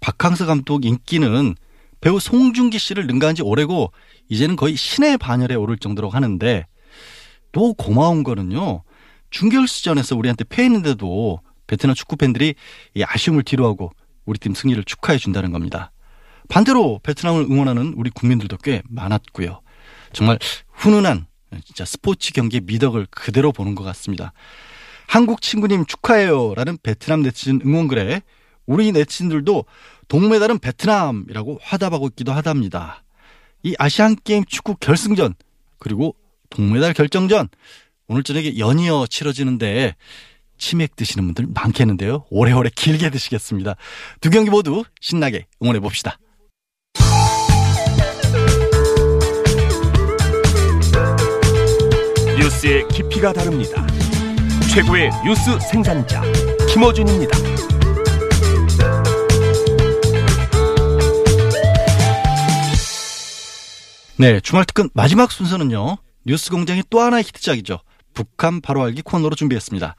[0.00, 1.54] 박항서 감독 인기는
[2.00, 3.92] 배우 송중기 씨를 능가한 지 오래고
[4.28, 6.66] 이제는 거의 신의 반열에 오를 정도로 하는데
[7.52, 8.82] 또 고마운 거는요.
[9.30, 12.54] 중결수전에서 우리한테 패했는데도 베트남 축구 팬들이
[12.94, 13.92] 이 아쉬움을 뒤로하고
[14.24, 15.90] 우리 팀 승리를 축하해 준다는 겁니다.
[16.48, 19.60] 반대로 베트남을 응원하는 우리 국민들도 꽤 많았고요.
[20.12, 20.38] 정말
[20.72, 21.26] 훈훈한
[21.64, 24.32] 진짜 스포츠 경기의 미덕을 그대로 보는 것 같습니다.
[25.06, 28.22] 한국 친구님 축하해요라는 베트남 네티즌 응원글에
[28.66, 29.64] 우리 네티즌들도
[30.08, 33.02] 동메달은 베트남이라고 화답하고 있기도 하답니다.
[33.62, 35.34] 이 아시안 게임 축구 결승전
[35.78, 36.16] 그리고
[36.50, 37.48] 동메달 결정전
[38.08, 39.94] 오늘 저녁에 연이어 치러지는데
[40.58, 42.24] 치맥 드시는 분들 많겠는데요.
[42.30, 43.74] 오래오래 길게 드시겠습니다.
[44.20, 46.18] 두 경기 모두 신나게 응원해 봅시다.
[52.38, 53.86] 뉴스의 깊이가 다릅니다.
[54.72, 56.22] 최고의 뉴스 생산자
[56.72, 57.51] 김어준입니다.
[64.22, 65.96] 네, 주말 특근 마지막 순서는요.
[66.24, 67.80] 뉴스 공장의 또 하나의 히트작이죠.
[68.14, 69.96] 북한 바로 알기 코너로 준비했습니다.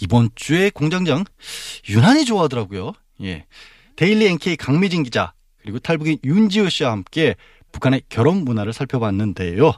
[0.00, 1.24] 이번 주에 공장장
[1.86, 2.94] 유난히 좋아하더라고요.
[3.24, 3.44] 예.
[3.96, 7.34] 데일리 NK 강미진 기자 그리고 탈북인 윤지우 씨와 함께
[7.72, 9.74] 북한의 결혼 문화를 살펴봤는데요.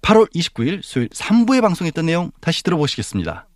[0.00, 3.46] 8월 29일 수요일 3부에 방송했던 내용 다시 들어보시겠습니다.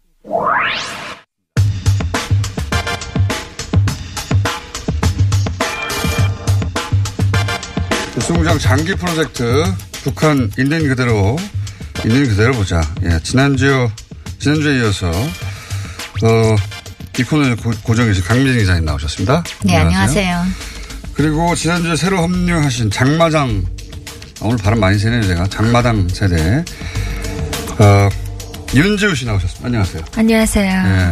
[8.17, 9.65] 뉴스공장 장기 프로젝트
[10.03, 11.37] 북한 있는 그대로
[12.05, 12.81] 있는 그대로 보자.
[13.05, 13.89] 예, 지난주
[14.39, 16.57] 지난주에 이어서 어,
[17.19, 19.43] 이 코너에 고- 고정이신 강미진 기자님 나오셨습니다.
[19.65, 20.47] 네, 안녕하세요.
[21.15, 23.65] 그리고 지난주에 새로 합류하신 장마당
[24.41, 26.65] 아, 오늘 발음 많이 세네요 제가 장마당 세대
[27.79, 28.09] 어,
[28.75, 29.67] 윤지우 씨 나오셨습니다.
[29.67, 30.05] 안녕하세요.
[30.17, 30.65] 안녕하세요.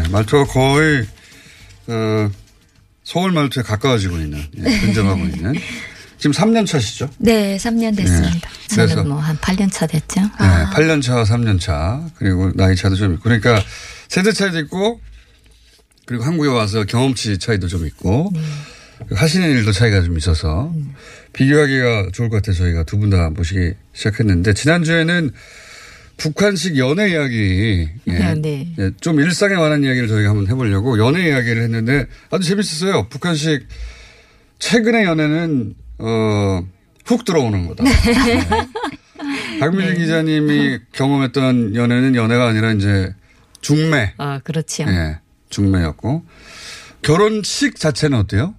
[0.04, 1.06] 예, 말투가 거의
[1.86, 2.30] 어,
[3.02, 5.54] 서울 말투에 가까워지고 있는 예, 근접하고 있는
[6.24, 7.10] 지금 3년 차시죠?
[7.18, 8.48] 네, 3년 됐습니다.
[8.48, 8.74] 네.
[8.76, 10.22] 그래서- 저는 뭐한 8년 차 됐죠.
[10.22, 13.24] 네, 8년 차, 3년 차, 그리고 나이 차도 좀 있고.
[13.24, 13.62] 그러니까
[14.08, 15.02] 세대 차이도 있고,
[16.06, 18.32] 그리고 한국에 와서 경험치 차이도 좀 있고,
[19.14, 20.72] 하시는 일도 차이가 좀 있어서,
[21.34, 22.54] 비교하기가 좋을 것 같아요.
[22.56, 25.30] 저희가 두 분 다 모시기 시작했는데, 지난주에는
[26.16, 28.72] 북한식 연애 이야기, 예, 네.
[28.78, 33.08] 예, 좀 일상에 관한 이야기를 저희가 한번 해보려고 연애 이야기를 했는데, 아주 재밌었어요.
[33.10, 33.66] 북한식,
[34.58, 36.64] 최근의 연애는, 어,
[37.04, 37.84] 훅 들어오는 거다.
[39.60, 43.14] 박민진 기자님이 경험했던 연애는 연애가 아니라 이제
[43.60, 44.14] 중매.
[44.18, 44.84] 아, 그렇죠.
[44.84, 45.18] 예.
[45.50, 46.24] 중매였고.
[47.02, 48.54] 결혼식 자체는 어때요?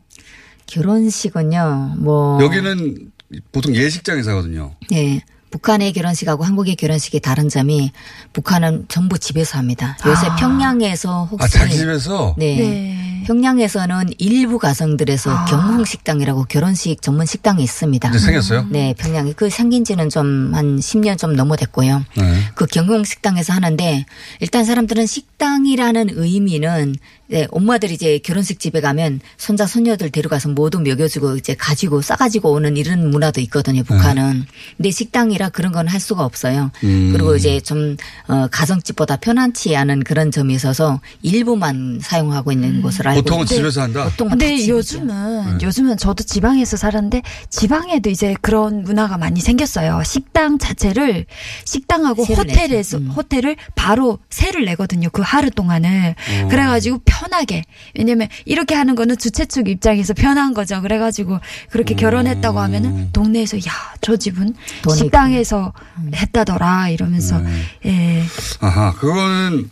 [0.68, 2.42] 결혼식은요, 뭐.
[2.42, 3.12] 여기는
[3.52, 4.76] 보통 예식장에서 하거든요.
[4.90, 5.22] 네.
[5.52, 7.92] 북한의 결혼식하고 한국의 결혼식이 다른 점이
[8.34, 9.98] 북한은 전부 집에서 합니다.
[10.06, 11.46] 요새 평양에서 혹시.
[11.46, 12.36] 아, 자기 집에서?
[12.38, 13.15] 네.
[13.26, 15.46] 평양에서는 일부 가정들에서 아.
[15.46, 18.10] 경홍식당이라고 결혼식 전문 식당이 있습니다.
[18.10, 18.68] 이제 생겼어요?
[18.70, 22.04] 네, 평양에 그 생긴 지는 좀 한 10년 좀 넘어 됐고요.
[22.18, 22.40] 네.
[22.56, 24.06] 그 경홍식당에서 하는데
[24.40, 26.96] 일단 사람들은 식당이라는 의미는
[27.28, 32.78] 네, 엄마들이 이제 결혼식 집에 가면 손자 손녀들 데려가서 모두 먹여주고 이제 가지고 싸가지고 오는
[32.78, 33.82] 이런 문화도 있거든요.
[33.84, 34.46] 북한은.
[34.78, 36.72] 근데 식당이라 그런 건 할 수가 없어요.
[36.84, 37.12] 음.
[37.14, 37.96] 그리고 이제 좀
[38.28, 44.10] 어, 가정집보다 편안치 않은 그런 점이 있어서 일부만 사용하고 있는 것을 알고 보통은 집에서 한다?
[44.18, 44.74] 근데 집이죠.
[44.78, 50.04] 요즘은 요즘은 저도 지방에서 살았는데 지방에도 이제 그런 문화가 많이 생겼어요.
[50.04, 51.26] 식당 자체를
[51.66, 52.98] 식당하고 호텔에서.
[52.98, 53.10] 음.
[53.16, 55.10] 호텔을 바로 세를 내거든요.
[55.10, 56.48] 그 하루 동안을 어.
[56.48, 57.64] 그래가지고 편하게
[57.98, 60.82] 왜냐면 이렇게 하는 거는 주최 측 입장에서 편한 거죠.
[60.82, 61.40] 그래가지고
[61.70, 64.54] 그렇게 결혼했다고 하면은 동네에서 야 저 집은
[64.96, 65.74] 식당에서
[66.14, 67.42] 했다더라 이러면서
[67.86, 68.24] 예.
[68.60, 69.68] 아하, 그거는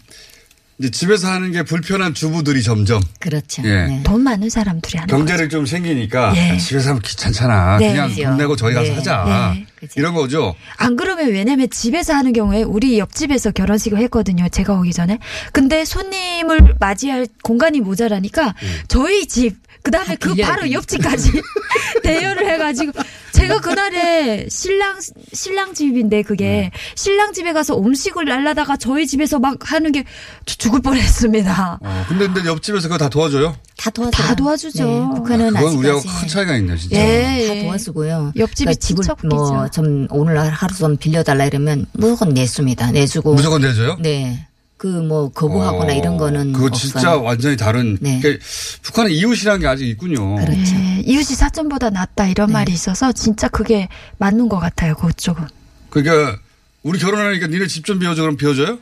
[0.84, 3.64] 이제 집에서 하는 게 불편한 주부들이 점점 그렇죠.
[3.64, 3.86] 예.
[3.86, 4.04] 네.
[4.04, 5.08] 돈 많은 사람들이 하는.
[5.08, 6.52] 경제력 좀 생기니까 예.
[6.52, 7.78] 아, 집에서 하면 귀찮잖아.
[7.78, 7.92] 네.
[7.94, 8.96] 그냥 돈 내고 저희 가서 네.
[8.96, 9.54] 하자.
[9.56, 9.66] 네.
[9.76, 9.94] 그죠.
[9.96, 10.56] 이런 거죠.
[10.76, 14.50] 안 그러면 왜냐면 집에서 하는 경우에 우리 옆집에서 결혼식을 했거든요.
[14.50, 15.20] 제가 오기 전에.
[15.54, 18.54] 근데 손님을 맞이할 공간이 모자라니까
[18.90, 20.72] 저희 집 그다음에 그 바로.
[20.72, 21.32] 옆집까지
[22.04, 22.92] 대여를 해가지고
[23.34, 25.00] 제가 그날에 신랑
[25.34, 30.06] 신랑 집인데 그게 신랑 집에 가서 음식을 날라다가 저희 집에서 막 하는 게저
[30.46, 31.80] 죽을 뻔했습니다.
[31.82, 33.56] 어, 근데, 근데 옆집에서 그거 다 도와줘요?
[33.76, 34.12] 다 도와줘.
[34.12, 34.86] 다 도와주죠.
[34.86, 36.96] 네, 북한은 그건 우리하고 큰 차이가 있네, 진짜.
[36.98, 37.48] 예.
[37.48, 38.34] 다 도와주고요.
[38.38, 39.30] 옆집이 그러니까 집을.
[39.30, 42.92] 뭐좀 오늘 하루 좀 빌려달라 이러면 무조건 내습니다.
[42.92, 43.34] 내주고.
[43.34, 43.98] 무조건 내줘요?
[44.00, 44.48] 네.
[44.84, 46.92] 그 뭐 거부하거나 어, 이런 거는 그거 없어요.
[46.92, 47.98] 진짜 완전히 다른.
[48.02, 48.20] 네.
[48.22, 48.44] 그러니까
[48.82, 50.36] 북한은 이웃이라는 게 아직 있군요.
[50.36, 50.76] 그렇죠.
[50.76, 52.54] 예, 이웃이 사촌보다 낫다 이런 네.
[52.54, 54.94] 말이 있어서 진짜 그게 맞는 것 같아요.
[54.96, 55.46] 그쪽은.
[55.90, 56.38] 그러니까
[56.84, 58.80] 우리 결혼하니까 니네 집 좀 비워줘 그럼 비워줘요?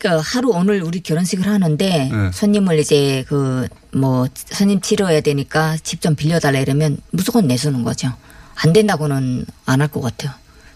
[0.00, 2.30] 그러니까 하루 오늘 우리 결혼식을 하는데 네.
[2.32, 8.12] 손님을 이제 그 뭐 손님 치러야 되니까 집 좀 빌려달라 이러면 무조건 내주는 거죠.
[8.56, 10.32] 안 된다고는 안 할 것 같아요.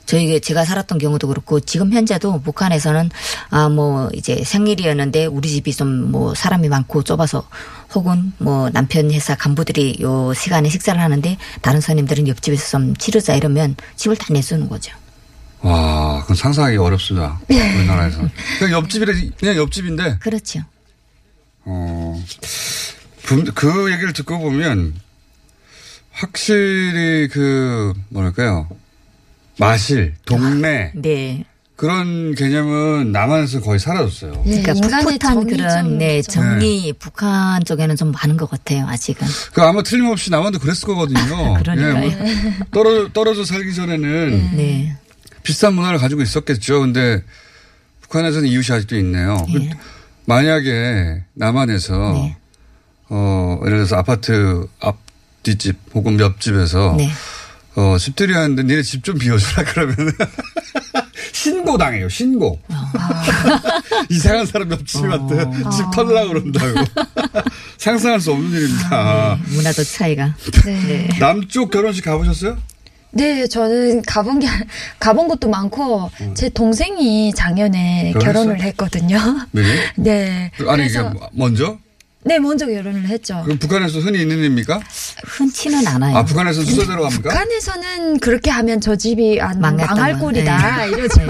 [0.08, 3.10] 저희 제가 살았던 경우도 그렇고 지금 현재도 북한에서는
[3.50, 7.46] 아 뭐 이제 생일이었는데 우리 집이 좀 뭐 사람이 많고 좁아서
[7.94, 13.76] 혹은 뭐 남편 회사 간부들이 요 시간에 식사를 하는데 다른 손님들은 옆집에서 좀 치르자 이러면
[13.96, 14.92] 집을 다 내주는 거죠.
[15.60, 17.38] 와, 그건 상상하기 어렵습니다.
[17.50, 18.20] 우리나라에서.
[18.58, 20.60] 그냥 옆집이래, 그냥 옆집인데, 그렇죠.
[21.64, 22.24] 어,
[23.24, 24.94] 분- 그 얘기를 듣고 보면,
[26.12, 28.68] 확실히 그, 뭐랄까요.
[29.58, 31.44] 마실, 동네, 네.
[31.78, 34.42] 그런 개념은 남한에서 거의 사라졌어요.
[34.42, 36.32] 그러니까 인간의 풋풋한 그런 좀네 있죠.
[36.32, 39.24] 정리 북한 쪽에는 좀 많은 것 같아요 아직은.
[39.52, 41.54] 그 아마 틀림없이 남한도 그랬을 거거든요.
[41.62, 42.04] 그러니까요.
[42.04, 44.96] 예, 뭐 떨어, 떨어져 살기 전에는 네.
[45.44, 46.80] 비슷한 문화를 가지고 있었겠죠.
[46.80, 47.22] 근데
[48.00, 49.46] 북한에서는 이웃이 아직도 있네요.
[49.46, 49.70] 그 예.
[50.24, 52.36] 만약에 남한에서 네.
[53.08, 54.96] 어 예를 들어서 아파트 앞
[55.44, 57.08] 뒷집 혹은 옆집에서 네.
[57.78, 59.96] 어 집들이 하는데 니네 집 좀 비워주라 그러면
[61.32, 62.08] 신고 당해요.
[62.08, 62.58] 신고.
[64.10, 66.84] 이상한 사람 옆집한테 집 털라고 그런다고.
[67.78, 69.38] 상상할 수 없는 일입니다.
[69.46, 70.34] 문화도 차이가.
[70.64, 71.08] 네.
[71.20, 72.58] 남쪽 결혼식 가보셨어요?
[73.12, 74.48] 네, 저는 가본 게,
[74.98, 78.32] 가본 것도 많고, 제 동생이 작년에 결혼했어요?
[78.34, 79.18] 결혼을 했거든요.
[79.52, 79.62] 네.
[79.96, 80.50] 네.
[80.66, 81.78] 아니 이게 그래서, 먼저?
[82.28, 83.40] 네, 먼저 결혼을 했죠.
[83.42, 84.80] 그럼 북한에서 흔히 있는 일입니까?
[85.24, 86.14] 흔치는 않아요.
[86.14, 87.30] 아 북한에서 순서대로 갑니까?
[87.30, 89.94] 북한에서는 그렇게 하면 저 집이 안 망했다고.
[89.94, 90.76] 망할 꼴이다.
[90.86, 90.90] 네.
[90.90, 91.20] 이러죠.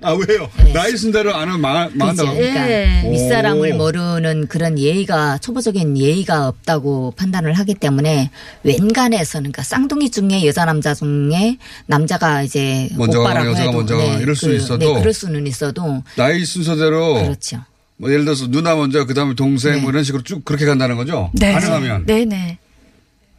[0.00, 0.48] 아 왜요?
[0.72, 2.32] 나이 순대로 안 하면 망, 망한다고?
[2.34, 3.10] 그러니까 예.
[3.12, 3.76] 윗사람을 오.
[3.76, 8.30] 모르는 그런 예의가 초보적인 예의가 없다고 판단을 하기 때문에
[8.64, 14.18] 웬간에서는 그러니까 쌍둥이 중에 여자 남자 중에 남자가 이제 먼저 오빠라고 여자가 해도 먼저 가거나
[14.20, 14.78] 이럴 수는 있어도.
[14.78, 17.58] 네, 그럴 수는 있어도 나이 순서대로 그렇죠.
[18.02, 19.80] 뭐 예를 들어서 누나 먼저 그다음에 동생 네.
[19.80, 21.30] 뭐 이런 식으로 쭉 그렇게 간다는 거죠?
[21.34, 21.52] 네.
[21.52, 22.58] 가능하면 네네.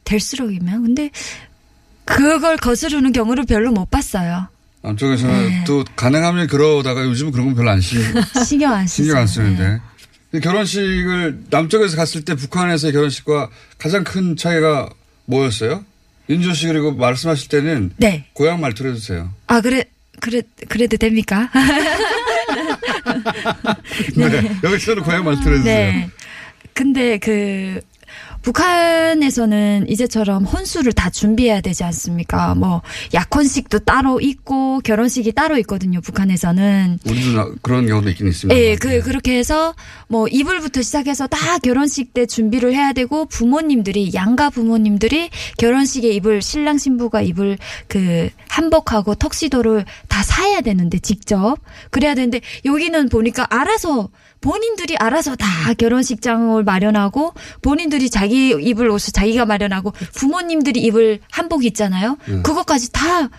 [0.05, 0.83] 될수록이면.
[0.83, 1.09] 근데
[2.05, 4.47] 그걸 거스르는 경우를 별로 못 봤어요.
[4.81, 5.63] 남쪽에서는 네.
[5.67, 7.99] 또 가능하면 그러다가 요즘은 그런 건 별로 안 신,
[8.47, 9.03] 신경 안 쓰죠.
[9.03, 9.81] 신경 안 쓰는데
[10.31, 10.39] 네.
[10.39, 14.89] 결혼식을 남쪽에서 갔을 때 북한에서의 결혼식과 가장 큰 차이가
[15.25, 15.83] 뭐였어요?
[16.29, 18.27] 윤조 씨 그리고 말씀하실 때는 네.
[18.31, 19.29] 고향 말투로 해주세요.
[19.47, 19.83] 아, 그래,
[20.21, 21.49] 그래, 그래도 됩니까?
[24.15, 24.51] 네.
[24.63, 25.91] 여기서는 고향 말투로 해주세요.
[25.91, 26.09] 네.
[26.73, 27.79] 근데 그
[28.43, 32.53] 북한에서는 이제처럼 혼수를 다 준비해야 되지 않습니까?
[32.55, 32.81] 뭐
[33.13, 36.01] 약혼식도 따로 있고 결혼식이 따로 있거든요.
[36.01, 36.99] 북한에서는.
[37.05, 38.59] 우리도 나- 그런 경우도 있긴 있습니다.
[38.59, 39.73] 예, 그 그렇게 해서
[40.07, 46.77] 뭐 이불부터 시작해서 다 결혼식 때 준비를 해야 되고 부모님들이 양가 부모님들이 결혼식에 입을 신랑
[46.77, 51.57] 신부가 입을 그 한복하고 턱시도를 다 사야 되는데 직접
[51.89, 54.09] 그래야 되는데 여기는 보니까 알아서
[54.43, 62.17] 본인들이 알아서 다 결혼식장을 마련하고 본인들이 자기 입을 옷을 자기가 마련하고 부모님들이 입을 한복 있잖아요.
[62.43, 63.29] 그것까지 다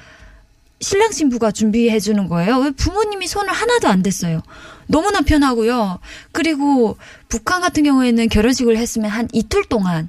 [0.80, 2.72] 신랑 신부가 준비해 주는 거예요.
[2.76, 4.40] 부모님이 손을 하나도 안 댔어요.
[4.86, 5.98] 너무나 편하고요.
[6.32, 6.96] 그리고
[7.28, 10.09] 북한 같은 경우에는 결혼식을 했으면 한 이틀 동안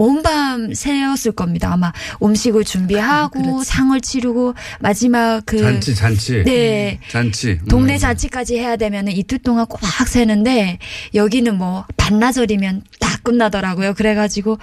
[0.00, 1.70] 온밤 새였을 겁니다.
[1.70, 1.92] 아마
[2.22, 6.42] 음식을 준비하고 상을 치르고 마지막 그 잔치, 잔치.
[6.42, 6.98] 네.
[7.10, 7.58] 잔치.
[7.68, 7.98] 동네 음.
[7.98, 10.78] 잔치까지 해야 되면은 이틀 동안 꼬박 새는데
[11.12, 13.92] 여기는 뭐 반나절이면 다 끝나더라고요.
[13.92, 14.58] 그래가지고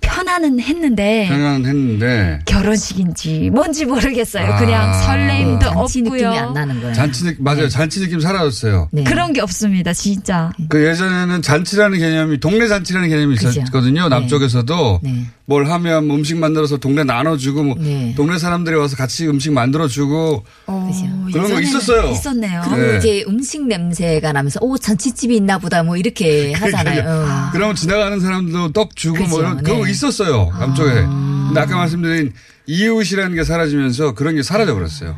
[0.00, 4.46] 편안은 했는데 평안 했는데 결혼식인지 뭔지 모르겠어요.
[4.52, 4.56] 아.
[4.58, 6.52] 그냥 설레임도 잔치 느낌이 안 없고요.
[6.52, 6.94] 나는 거예요.
[6.94, 7.68] 잔치 느 맞아요.
[7.68, 8.88] 잔치 느낌 사라졌어요.
[8.92, 9.04] 네.
[9.04, 9.92] 그런 게 없습니다.
[9.92, 10.52] 진짜.
[10.68, 13.48] 그 예전에는 잔치라는 개념이 동네 잔치라는 개념이 그죠.
[13.48, 14.04] 있었거든요.
[14.04, 14.08] 네.
[14.08, 15.26] 남쪽에서도 네.
[15.46, 18.14] 뭘 하면 뭐 음식 만들어서 동네 나눠주고 뭐 네.
[18.16, 20.90] 동네 사람들이 와서 같이 음식 만들어주고 어,
[21.32, 22.10] 그런 거 있었어요.
[22.12, 22.62] 있었네요.
[22.76, 22.96] 네.
[22.98, 27.02] 이제 음식 냄새가 나면서 오 잔치집이 있나 보다 뭐 이렇게 하잖아요.
[27.04, 27.50] 어.
[27.52, 29.40] 그러면 지나가는 사람도 떡 주고 뭐 그죠.
[29.40, 29.89] 이런 그런 거 네.
[29.90, 30.50] 있었어요.
[30.58, 30.92] 남쪽에.
[30.92, 32.32] 근데 아까 말씀드린
[32.66, 35.16] 이웃이라는 게 사라지면서 그런 게 사라져 버렸어요.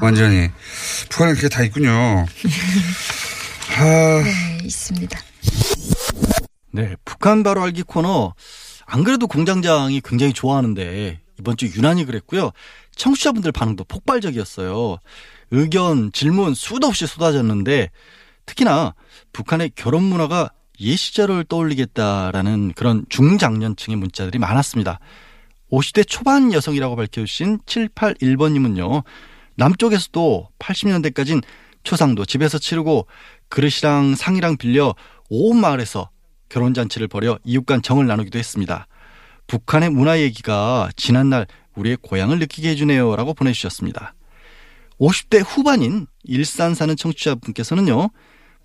[0.00, 0.48] 완전히.
[1.08, 1.90] 북한에 그게 다 있군요.
[3.78, 5.18] 아, 네, 있습니다.
[6.72, 8.34] 네, 북한 바로 알기 코너.
[8.86, 12.52] 안 그래도 공장장이 굉장히 좋아하는데 이번 주 유난히 그랬고요.
[12.96, 14.98] 청취자분들 반응도 폭발적이었어요.
[15.50, 17.90] 의견, 질문 수도 없이 쏟아졌는데
[18.46, 18.94] 특히나
[19.32, 20.50] 북한의 결혼 문화가
[20.80, 25.00] 옛 시절을 떠올리겠다라는 그런 중장년층의 문자들이 많았습니다.
[25.70, 29.02] 50대 초반 여성이라고 밝혀주신 781번님은요.
[29.56, 31.42] 남쪽에서도 80년대까진
[31.82, 33.06] 초상도 집에서 치르고
[33.48, 34.94] 그릇이랑 상이랑 빌려
[35.30, 36.10] 온 마을에서
[36.48, 38.86] 결혼잔치를 벌여 이웃 간 정을 나누기도 했습니다.
[39.46, 43.16] 북한의 문화 얘기가 지난날 우리의 고향을 느끼게 해주네요.
[43.16, 44.14] 라고 보내주셨습니다.
[45.00, 48.10] 50대 후반인 일산 사는 청취자분께서는요.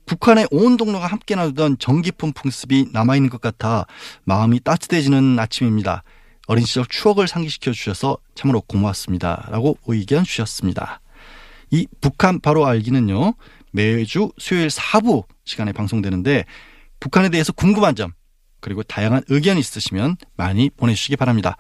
[0.05, 3.85] 북한의 온 동로가 함께 나누던 정깊은 풍습이 남아있는 것 같아
[4.25, 6.03] 마음이 따뜻해지는 아침입니다.
[6.47, 9.47] 어린 시절 추억을 상기시켜 주셔서 참으로 고맙습니다.
[9.49, 10.99] 라고 의견 주셨습니다.
[11.71, 13.33] 이 북한 바로 알기는요.
[13.71, 16.45] 매주 수요일 4부 시간에 방송되는데
[16.99, 18.11] 북한에 대해서 궁금한 점
[18.59, 21.57] 그리고 다양한 의견 있으시면 많이 보내주시기 바랍니다.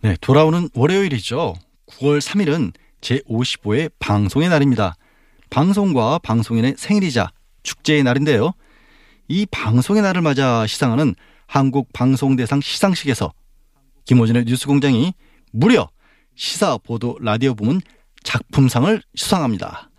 [0.00, 1.54] 네, 돌아오는 월요일이죠.
[1.86, 4.94] 9월 3일은 제55회 방송의 날입니다.
[5.50, 7.30] 방송과 방송인의 생일이자
[7.62, 8.52] 축제의 날인데요.
[9.28, 11.14] 이 방송의 날을 맞아 시상하는
[11.46, 13.32] 한국 방송대상 시상식에서
[14.04, 15.12] 김호준의 뉴스공장이
[15.52, 15.88] 무려
[16.34, 17.80] 시사 보도 라디오 부문
[18.22, 19.90] 작품상을 수상합니다.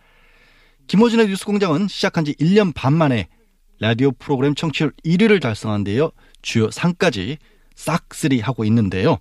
[0.88, 3.28] 김호준의 뉴스공장은 시작한 지 1년 반 만에
[3.80, 6.12] 라디오 프로그램 청취율 1위를 달성한데요.
[6.41, 7.38] 주요 상까지
[7.76, 9.18] 싹쓸이 하고 있는데요.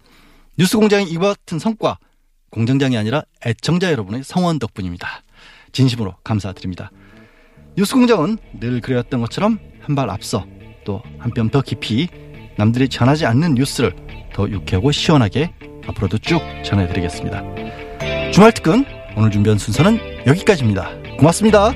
[0.59, 1.99] 뉴스공장의 이와 같은 성과
[2.51, 5.23] 공장장이 아니라 애청자 여러분의 성원 덕분입니다.
[5.73, 6.91] 진심으로 감사드립니다.
[7.77, 10.47] 뉴스공장은 늘 그래왔던 것처럼 한 발 앞서
[10.85, 12.09] 또 한 뼘 더 깊이
[12.57, 13.95] 남들이 전하지 않는 뉴스를
[14.35, 15.53] 더 유쾌하고 시원하게
[15.87, 17.43] 앞으로도 쭉 전해드리겠습니다.
[18.33, 18.85] 주말 특근
[19.17, 20.91] 오늘 준비한 순서는 여기까지입니다.
[21.19, 21.73] 고맙습니다.